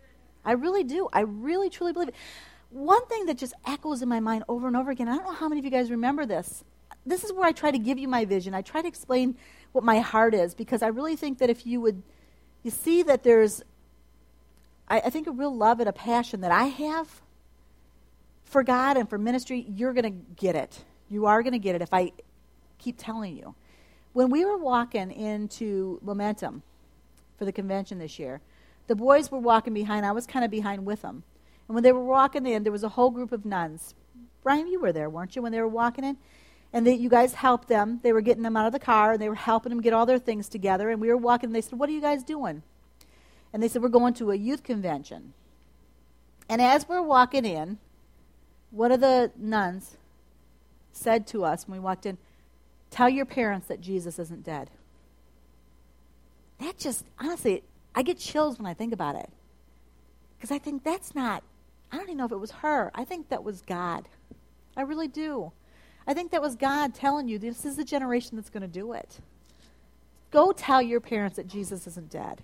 [0.44, 1.08] I really do.
[1.12, 2.14] I really, truly believe it.
[2.70, 5.32] One thing that just echoes in my mind over and over again, I don't know
[5.32, 6.64] how many of you guys remember this
[7.06, 8.54] this is where I try to give you my vision.
[8.54, 9.36] I try to explain
[9.72, 12.02] what my heart is because I really think that if you would,
[12.62, 13.62] you see that there's,
[14.90, 17.22] I, I think, a real love and a passion that I have
[18.44, 20.84] for God and for ministry, you're going to get it.
[21.08, 22.12] You are going to get it if I
[22.78, 23.54] keep telling you.
[24.12, 26.62] When we were walking into Momentum
[27.38, 28.40] for the convention this year,
[28.88, 30.04] the boys were walking behind.
[30.04, 31.22] I was kind of behind with them.
[31.68, 33.94] And when they were walking in, there was a whole group of nuns.
[34.42, 36.16] Brian, you were there, weren't you, when they were walking in?
[36.72, 38.00] and that you guys helped them.
[38.02, 40.06] They were getting them out of the car and they were helping them get all
[40.06, 40.90] their things together.
[40.90, 41.48] And we were walking.
[41.48, 42.62] And they said, "What are you guys doing?"
[43.52, 45.34] And they said, "We're going to a youth convention."
[46.48, 47.78] And as we're walking in,
[48.70, 49.96] one of the nuns
[50.92, 52.18] said to us when we walked in,
[52.90, 54.70] "Tell your parents that Jesus isn't dead."
[56.58, 59.30] That just honestly, I get chills when I think about it,
[60.36, 61.42] because I think that's not.
[61.90, 62.90] I don't even know if it was her.
[62.94, 64.08] I think that was God.
[64.76, 65.52] I really do.
[66.06, 68.92] I think that was God telling you this is the generation that's going to do
[68.92, 69.20] it.
[70.30, 72.42] Go tell your parents that Jesus isn't dead.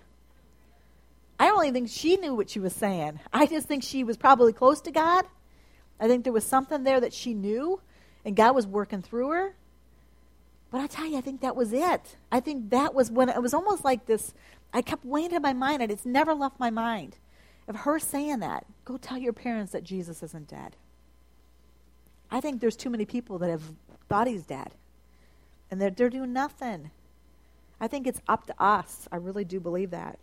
[1.39, 3.19] I don't even think she knew what she was saying.
[3.31, 5.25] I just think she was probably close to God.
[5.99, 7.81] I think there was something there that she knew,
[8.25, 9.55] and God was working through her.
[10.71, 12.17] But I tell you, I think that was it.
[12.31, 14.33] I think that was when it was almost like this.
[14.73, 17.17] I kept weighing in my mind, and it's never left my mind
[17.67, 18.65] of her saying that.
[18.85, 20.75] Go tell your parents that Jesus isn't dead.
[22.29, 23.63] I think there's too many people that have
[24.09, 24.73] thought he's dead,
[25.71, 26.91] and they're, they're doing nothing.
[27.79, 29.07] I think it's up to us.
[29.11, 30.19] I really do believe that.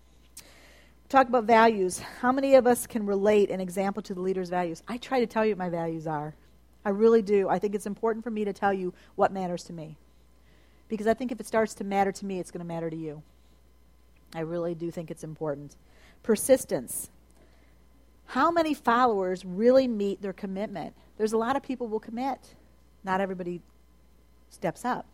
[1.14, 2.00] Talk about values.
[2.00, 4.82] How many of us can relate an example to the leader's values?
[4.88, 6.34] I try to tell you what my values are.
[6.84, 7.48] I really do.
[7.48, 9.96] I think it's important for me to tell you what matters to me.
[10.88, 12.96] Because I think if it starts to matter to me, it's going to matter to
[12.96, 13.22] you.
[14.34, 15.76] I really do think it's important.
[16.24, 17.10] Persistence.
[18.26, 20.96] How many followers really meet their commitment?
[21.16, 22.56] There's a lot of people will commit.
[23.04, 23.60] Not everybody
[24.50, 25.06] steps up.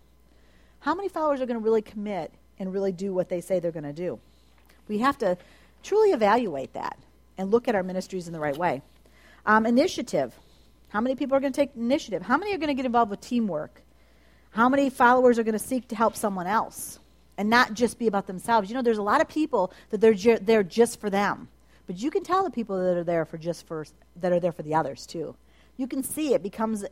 [0.79, 3.71] How many followers are going to really commit and really do what they say they're
[3.71, 4.19] going to do?
[4.89, 5.37] We have to
[5.83, 6.99] truly evaluate that
[7.39, 8.83] and look at our ministries in the right way.
[9.47, 10.35] Um, initiative.
[10.91, 12.23] How many people are going to take initiative?
[12.23, 13.83] How many are going to get involved with teamwork?
[14.51, 16.99] How many followers are going to seek to help someone else
[17.39, 18.69] and not just be about themselves?
[18.69, 21.49] You know, there's a lot of people that they're ju- there just for them,
[21.87, 24.53] but you can tell the people that are there for just for that are there
[24.53, 25.37] for the others too.
[25.77, 26.85] You can see it becomes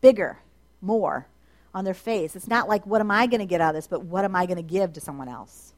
[0.00, 0.38] bigger,
[0.82, 1.26] more
[1.74, 2.36] on their face.
[2.36, 4.36] It's not like what am I going to get out of this, but what am
[4.36, 5.72] I going to give to someone else?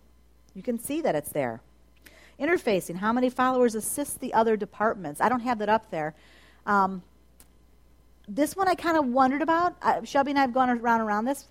[0.54, 1.62] You can see that it's there.
[2.40, 2.96] Interfacing.
[2.96, 5.20] How many followers assist the other departments?
[5.20, 6.14] I don't have that up there.
[6.64, 7.02] Um,
[8.26, 9.76] this one I kind of wondered about.
[10.04, 11.46] Shelby and I have gone around around this.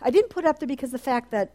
[0.00, 1.52] I didn't put up there because the fact that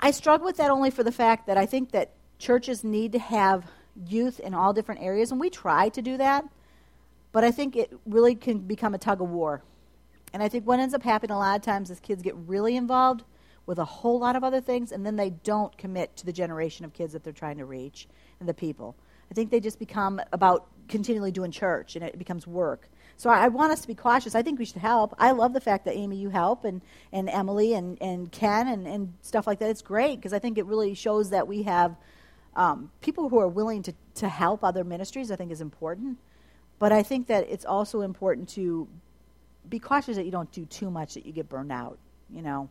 [0.00, 3.18] I struggle with that only for the fact that I think that churches need to
[3.18, 3.64] have
[4.06, 6.44] youth in all different areas, and we try to do that.
[7.32, 9.62] But I think it really can become a tug of war.
[10.32, 12.76] And I think what ends up happening a lot of times is kids get really
[12.76, 13.24] involved
[13.66, 16.84] with a whole lot of other things, and then they don't commit to the generation
[16.84, 18.08] of kids that they're trying to reach
[18.40, 18.94] and the people.
[19.30, 22.88] I think they just become about continually doing church, and it becomes work.
[23.16, 24.34] So I, I want us to be cautious.
[24.34, 25.14] I think we should help.
[25.18, 28.86] I love the fact that Amy, you help, and, and Emily and, and Ken and,
[28.86, 29.70] and stuff like that.
[29.70, 31.96] It's great because I think it really shows that we have
[32.56, 36.18] um, people who are willing to, to help other ministries, I think is important.
[36.78, 38.88] But I think that it's also important to
[39.68, 41.98] be cautious that you don't do too much that you get burned out,
[42.28, 42.68] you know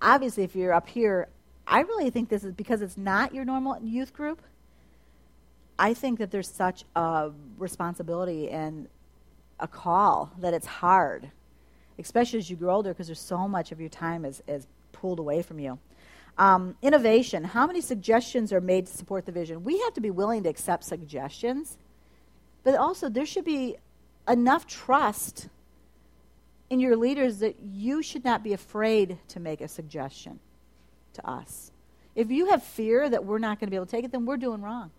[0.00, 1.28] obviously, if you're up here,
[1.66, 4.40] I really think this is because it's not your normal youth group.
[5.78, 8.88] I think that there's such a responsibility and
[9.60, 11.30] a call that it's hard,
[11.98, 15.18] especially as you grow older, because there's so much of your time is, is pulled
[15.18, 15.78] away from you.
[16.38, 17.44] Um, innovation.
[17.44, 19.64] How many suggestions are made to support the vision?
[19.64, 21.78] We have to be willing to accept suggestions,
[22.62, 23.76] but also there should be
[24.28, 25.48] enough trust
[26.68, 30.40] in your leaders that you should not be afraid to make a suggestion
[31.14, 31.70] to us.
[32.14, 34.24] If you have fear that we're not going to be able to take it, then
[34.24, 34.90] we're doing wrong.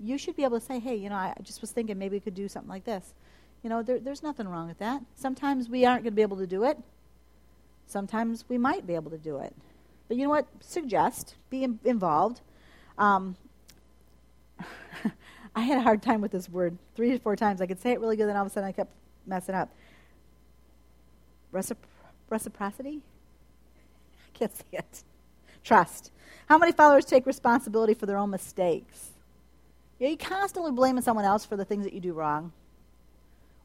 [0.00, 2.20] You should be able to say, hey, you know, I just was thinking maybe we
[2.20, 3.14] could do something like this.
[3.62, 5.02] You know, there, there's nothing wrong with that.
[5.14, 6.78] Sometimes we aren't going to be able to do it.
[7.86, 9.54] Sometimes we might be able to do it.
[10.08, 10.46] But you know what?
[10.60, 12.40] Suggest, be in, involved.
[12.98, 13.36] Um,
[15.54, 17.60] I had a hard time with this word three to four times.
[17.60, 18.92] I could say it really good, then all of a sudden I kept
[19.26, 19.70] messing up
[21.52, 21.76] recipro-
[22.30, 23.00] reciprocity?
[24.34, 25.02] I can't say it.
[25.64, 26.10] Trust.
[26.46, 29.10] How many followers take responsibility for their own mistakes?
[30.00, 32.52] Are you constantly blaming someone else for the things that you do wrong?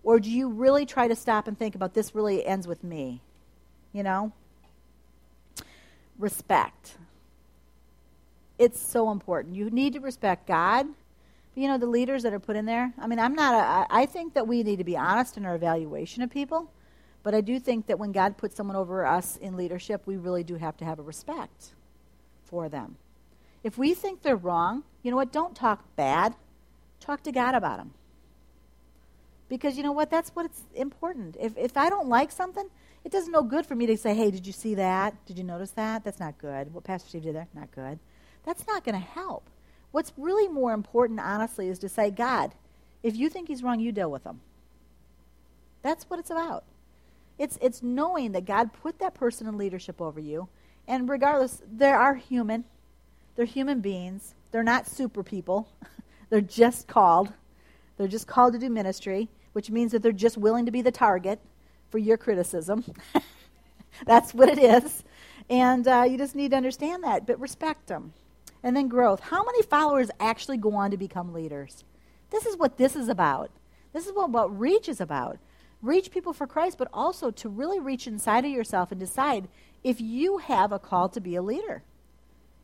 [0.03, 3.21] Or do you really try to stop and think about this really ends with me?
[3.91, 4.31] You know?
[6.19, 6.97] Respect.
[8.59, 9.55] It's so important.
[9.55, 10.87] You need to respect God.
[11.55, 12.93] You know, the leaders that are put in there.
[12.99, 15.55] I mean, I'm not a, I think that we need to be honest in our
[15.55, 16.71] evaluation of people.
[17.27, 20.45] But I do think that when God puts someone over us in leadership, we really
[20.45, 21.73] do have to have a respect
[22.45, 22.95] for them.
[23.63, 25.33] If we think they're wrong, you know what?
[25.33, 26.35] Don't talk bad.
[27.01, 27.91] Talk to God about them.
[29.49, 30.09] Because you know what?
[30.09, 31.35] That's what's important.
[31.37, 32.69] If, if I don't like something,
[33.03, 35.13] it does no good for me to say, hey, did you see that?
[35.25, 36.05] Did you notice that?
[36.05, 36.73] That's not good.
[36.73, 37.49] What Pastor Steve did there?
[37.53, 37.99] Not good.
[38.45, 39.49] That's not going to help.
[39.91, 42.53] What's really more important, honestly, is to say, God,
[43.03, 44.39] if you think he's wrong, you deal with him.
[45.81, 46.63] That's what it's about.
[47.37, 50.47] It's, it's knowing that God put that person in leadership over you.
[50.87, 52.63] And regardless, they are human.
[53.35, 54.33] They're human beings.
[54.51, 55.67] They're not super people.
[56.29, 57.31] they're just called.
[57.97, 60.91] They're just called to do ministry, which means that they're just willing to be the
[60.91, 61.39] target
[61.89, 62.83] for your criticism.
[64.05, 65.03] That's what it is.
[65.49, 68.13] And uh, you just need to understand that, but respect them.
[68.63, 69.19] And then growth.
[69.19, 71.83] How many followers actually go on to become leaders?
[72.31, 73.51] This is what this is about.
[73.93, 75.37] This is what, what Reach is about
[75.81, 79.47] reach people for Christ, but also to really reach inside of yourself and decide
[79.83, 81.83] if you have a call to be a leader.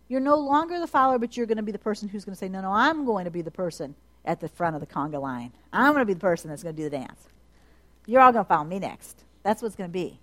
[0.08, 2.40] You're no longer the follower, but you're going to be the person who's going to
[2.40, 3.96] say, No, no, I'm going to be the person
[4.26, 5.52] at the front of the conga line.
[5.72, 7.28] I'm going to be the person that's going to do the dance.
[8.06, 9.24] You're all going to follow me next.
[9.44, 10.20] That's what's going to be.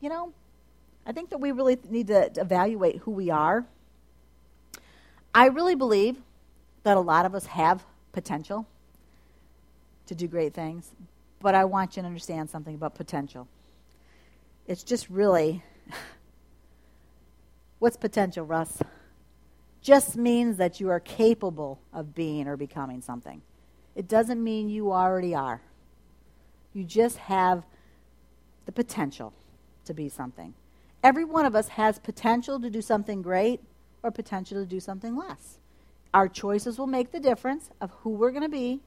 [0.00, 0.32] You know,
[1.06, 3.64] I think that we really need to, to evaluate who we are.
[5.34, 6.16] I really believe
[6.82, 8.66] that a lot of us have potential
[10.06, 10.90] to do great things,
[11.40, 13.48] but I want you to understand something about potential.
[14.66, 15.64] It's just really
[17.78, 18.82] what's potential, Russ?
[19.82, 23.42] Just means that you are capable of being or becoming something.
[23.94, 25.62] It doesn't mean you already are.
[26.72, 27.64] You just have
[28.66, 29.32] the potential
[29.86, 30.54] to be something.
[31.02, 33.60] Every one of us has potential to do something great
[34.02, 35.58] or potential to do something less.
[36.12, 38.80] Our choices will make the difference of who we're going to be.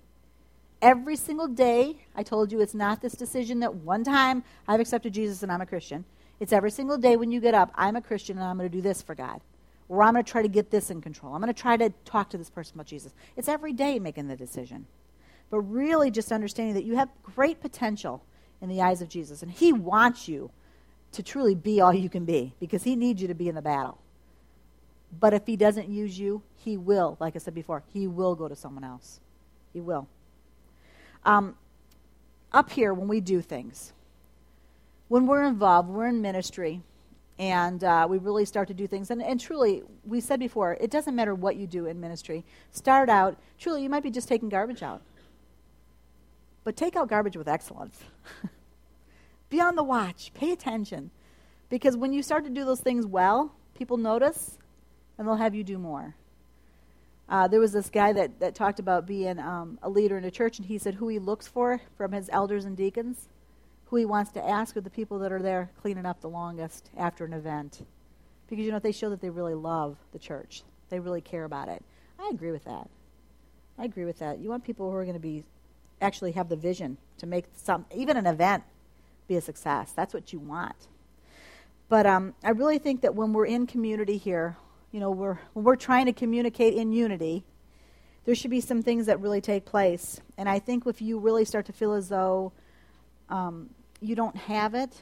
[0.84, 5.14] Every single day, I told you it's not this decision that one time I've accepted
[5.14, 6.04] Jesus and I'm a Christian.
[6.42, 8.78] It's every single day when you get up, I'm a Christian and I'm going to
[8.78, 9.40] do this for God.
[9.88, 11.34] Or I'm going to try to get this in control.
[11.34, 13.14] I'm going to try to talk to this person about Jesus.
[13.38, 14.86] It's every day making the decision.
[15.50, 18.22] But really just understanding that you have great potential
[18.62, 19.42] in the eyes of Jesus.
[19.42, 20.52] And He wants you
[21.14, 23.62] to truly be all you can be because He needs you to be in the
[23.62, 24.00] battle.
[25.18, 28.48] But if he doesn't use you, he will, like I said before, he will go
[28.48, 29.20] to someone else.
[29.72, 30.08] He will.
[31.26, 31.56] Um,
[32.52, 33.94] up here, when we do things,
[35.08, 36.82] when we're involved, we're in ministry,
[37.40, 39.10] and uh, we really start to do things.
[39.10, 42.46] And, and truly, we said before, it doesn't matter what you do in ministry.
[42.72, 45.02] Start out, truly, you might be just taking garbage out.
[46.64, 48.00] But take out garbage with excellence.
[49.50, 51.12] be on the watch, pay attention.
[51.70, 54.58] Because when you start to do those things well, people notice
[55.18, 56.16] and they'll have you do more.
[57.30, 60.32] Uh, there was this guy that, that talked about being um, a leader in a
[60.32, 63.30] church, and he said who he looks for from his elders and deacons,
[63.86, 66.90] who he wants to ask are the people that are there cleaning up the longest
[66.98, 67.86] after an event.
[68.48, 71.70] Because, you know, they show that they really love the church, they really care about
[71.70, 71.84] it.
[72.20, 72.90] I agree with that.
[73.78, 74.40] I agree with that.
[74.40, 75.44] You want people who are going to be
[76.02, 78.64] actually have the vision to make some, even an event,
[79.28, 79.94] be a success.
[79.96, 80.76] That's what you want.
[81.90, 84.58] But um, I really think that when we're in community here,
[84.94, 87.44] you know, we're, when we're trying to communicate in unity,
[88.26, 90.22] there should be some things that really take place.
[90.38, 92.54] And I think if you really start to feel as though
[93.28, 95.02] um, you don't have it,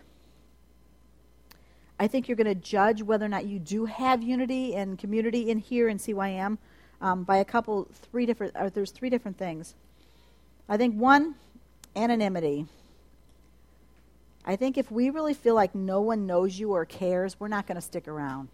[2.00, 5.52] I think you're going to judge whether or not you do have unity and community
[5.52, 6.58] in here in CYM
[7.02, 9.76] um, by a couple, three different, or there's three different things.
[10.70, 11.36] I think one,
[11.98, 12.66] anonymity.
[14.46, 17.68] I think if we really feel like no one knows you or cares, we're not
[17.68, 18.48] going to stick around.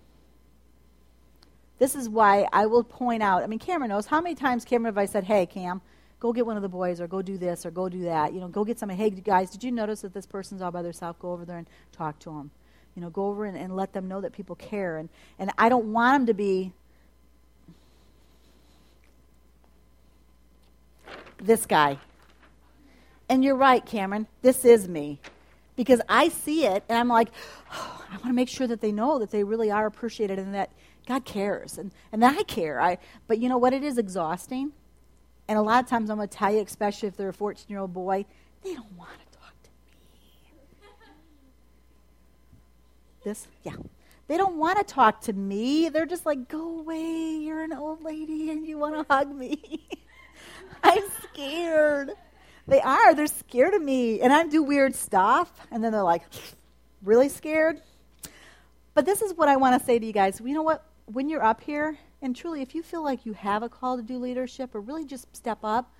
[1.79, 3.43] This is why I will point out.
[3.43, 5.81] I mean, Cameron knows how many times Cameron have I said, "Hey, Cam,
[6.19, 8.39] go get one of the boys, or go do this, or go do that." You
[8.39, 8.99] know, go get somebody.
[8.99, 11.19] Hey, guys, did you notice that this person's all by themselves?
[11.19, 12.51] Go over there and talk to them.
[12.95, 14.97] You know, go over and, and let them know that people care.
[14.97, 16.73] And and I don't want them to be
[21.37, 21.99] this guy.
[23.29, 24.27] And you're right, Cameron.
[24.41, 25.19] This is me.
[25.75, 27.29] Because I see it and I'm like,
[27.71, 30.53] oh, I want to make sure that they know that they really are appreciated and
[30.55, 30.71] that
[31.07, 32.81] God cares, and, and I care.
[32.81, 32.97] I,
[33.27, 33.73] but you know what?
[33.73, 34.73] It is exhausting.
[35.47, 37.65] And a lot of times, I'm going to tell you, especially if they're a 14
[37.69, 38.25] year old boy,
[38.63, 40.87] they don't want to talk to me.
[43.23, 43.75] This, yeah.
[44.27, 45.87] They don't want to talk to me.
[45.87, 47.37] They're just like, go away.
[47.41, 49.87] You're an old lady and you want to hug me.
[50.83, 52.11] I'm scared.
[52.67, 53.15] They are.
[53.15, 54.19] They're scared of me.
[54.19, 55.49] And I do weird stuff.
[55.71, 56.23] And then they're like,
[57.01, 57.81] really scared?
[58.93, 60.41] But this is what I want to say to you guys.
[60.43, 60.83] You know what?
[61.07, 64.03] When you're up here, and truly, if you feel like you have a call to
[64.03, 65.91] do leadership or really just step up,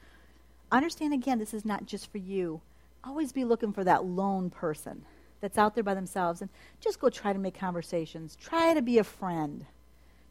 [0.72, 2.62] understand again, this is not just for you.
[3.04, 5.06] Always be looking for that lone person
[5.40, 6.50] that's out there by themselves and
[6.82, 8.36] just go try to make conversations.
[8.36, 9.66] Try to be a friend.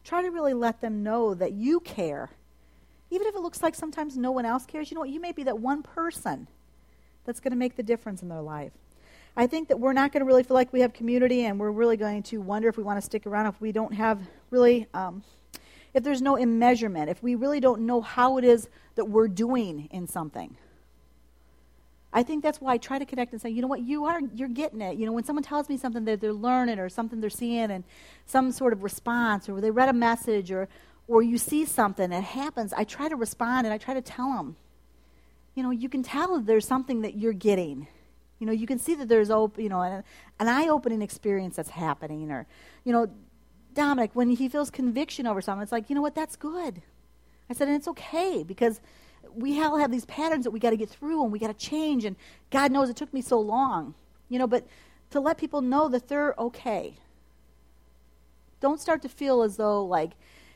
[0.03, 2.29] Try to really let them know that you care.
[3.09, 5.09] Even if it looks like sometimes no one else cares, you know what?
[5.09, 6.47] You may be that one person
[7.25, 8.73] that's going to make the difference in their life.
[9.35, 11.71] I think that we're not going to really feel like we have community, and we're
[11.71, 14.19] really going to wonder if we want to stick around if we don't have
[14.49, 15.23] really, um,
[15.93, 19.87] if there's no immeasurement, if we really don't know how it is that we're doing
[19.91, 20.55] in something.
[22.13, 24.19] I think that's why I try to connect and say, you know what, you are,
[24.33, 24.97] you're getting it.
[24.97, 27.83] You know, when someone tells me something that they're learning or something they're seeing and
[28.25, 30.67] some sort of response or they read a message or,
[31.07, 34.33] or you see something that happens, I try to respond and I try to tell
[34.33, 34.55] them,
[35.53, 37.87] you know, you can tell there's something that you're getting
[38.39, 40.03] you know, you can see that there's op- you know an,
[40.39, 42.45] an eye-opening experience that's happening, or
[42.83, 43.07] you know,
[43.77, 46.81] Dominic when he feels conviction over something, it's like you know what, that's good.
[47.49, 48.81] I said, and it's okay because
[49.33, 51.65] we all have these patterns that we got to get through and we got to
[51.65, 52.15] change, and
[52.49, 53.93] God knows it took me so long,
[54.29, 54.67] you know, but
[55.11, 56.95] to let people know that they're okay.
[58.59, 60.13] Don't start to feel as though, like,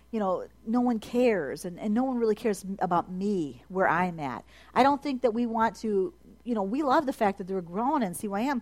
[0.10, 4.20] you know, no one cares and, and no one really cares about me, where I'm
[4.20, 4.44] at.
[4.74, 6.12] I don't think that we want to,
[6.44, 8.62] you know, we love the fact that they're growing in CYM,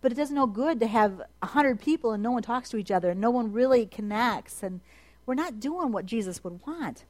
[0.00, 2.90] but it does no good to have 100 people and no one talks to each
[2.90, 4.62] other and no one really connects.
[4.62, 4.80] And
[5.26, 7.04] we're not doing what Jesus would want.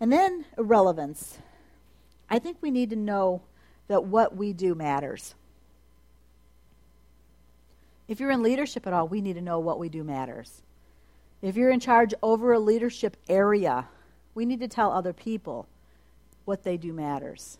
[0.00, 1.38] And then irrelevance.
[2.28, 3.42] I think we need to know
[3.88, 5.34] that what we do matters.
[8.08, 10.62] If you're in leadership at all, we need to know what we do matters.
[11.42, 13.88] If you're in charge over a leadership area,
[14.34, 15.68] we need to tell other people
[16.44, 17.58] what they do matters.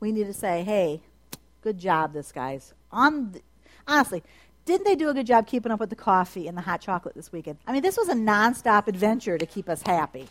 [0.00, 1.00] We need to say, hey,
[1.66, 2.72] good job, this guy's.
[2.92, 3.42] On the,
[3.88, 4.22] honestly,
[4.66, 7.16] didn't they do a good job keeping up with the coffee and the hot chocolate
[7.16, 7.58] this weekend?
[7.66, 10.28] I mean, this was a nonstop adventure to keep us happy.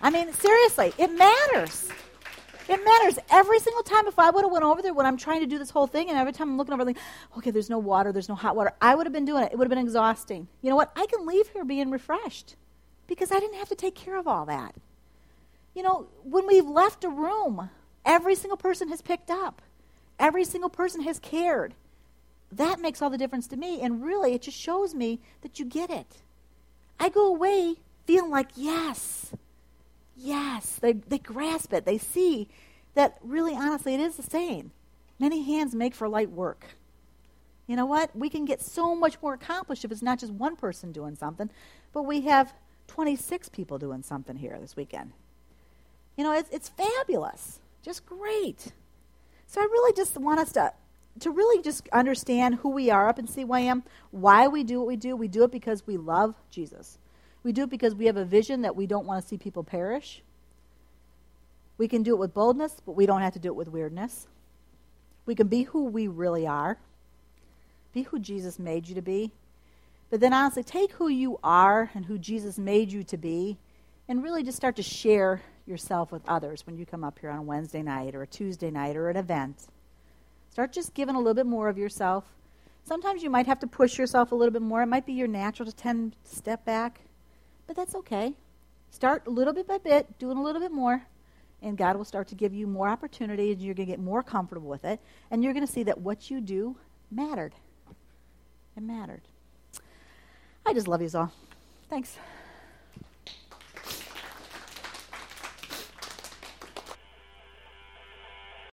[0.00, 1.88] I mean, seriously, it matters.
[2.68, 4.08] It matters every single time.
[4.08, 6.08] If I would have went over there when I'm trying to do this whole thing,
[6.08, 6.98] and every time I'm looking over, like,
[7.38, 9.52] okay, there's no water, there's no hot water, I would have been doing it.
[9.52, 10.48] It would have been exhausting.
[10.62, 10.90] You know what?
[10.96, 12.56] I can leave here being refreshed
[13.06, 14.74] because I didn't have to take care of all that.
[15.76, 17.70] You know, when we've left a room,
[18.04, 19.62] every single person has picked up.
[20.22, 21.74] Every single person has cared.
[22.50, 25.66] That makes all the difference to me, and really, it just shows me that you
[25.66, 26.22] get it.
[26.98, 29.32] I go away feeling like, yes,
[30.16, 31.84] Yes, they, they grasp it.
[31.84, 32.48] They see
[32.94, 34.72] that really, honestly, it is the same.
[35.18, 36.64] Many hands make for light work.
[37.66, 38.14] You know what?
[38.14, 41.48] We can get so much more accomplished if it's not just one person doing something,
[41.92, 42.52] but we have
[42.88, 45.12] 26 people doing something here this weekend.
[46.16, 47.60] You know, it's, it's fabulous.
[47.82, 48.72] Just great.
[49.52, 50.72] So I really just want us to,
[51.20, 54.96] to really just understand who we are up in CYM, why we do what we
[54.96, 55.14] do.
[55.14, 56.96] We do it because we love Jesus.
[57.42, 59.62] We do it because we have a vision that we don't want to see people
[59.62, 60.22] perish.
[61.76, 64.26] We can do it with boldness, but we don't have to do it with weirdness.
[65.26, 66.78] We can be who we really are,
[67.92, 69.32] be who Jesus made you to be.
[70.08, 73.58] But then honestly, take who you are and who Jesus made you to be
[74.08, 77.38] and really just start to share yourself with others when you come up here on
[77.38, 79.66] a Wednesday night or a Tuesday night or an event.
[80.50, 82.24] Start just giving a little bit more of yourself.
[82.84, 84.82] Sometimes you might have to push yourself a little bit more.
[84.82, 87.02] It might be your natural to tend to step back
[87.66, 88.34] but that's okay.
[88.90, 91.02] Start a little bit by bit, doing a little bit more,
[91.62, 94.22] and God will start to give you more opportunity, and you're going to get more
[94.22, 95.00] comfortable with it,
[95.30, 96.76] and you're going to see that what you do
[97.10, 97.54] mattered.
[98.76, 99.22] It mattered.
[100.66, 101.32] I just love you all.
[101.88, 102.16] Thanks.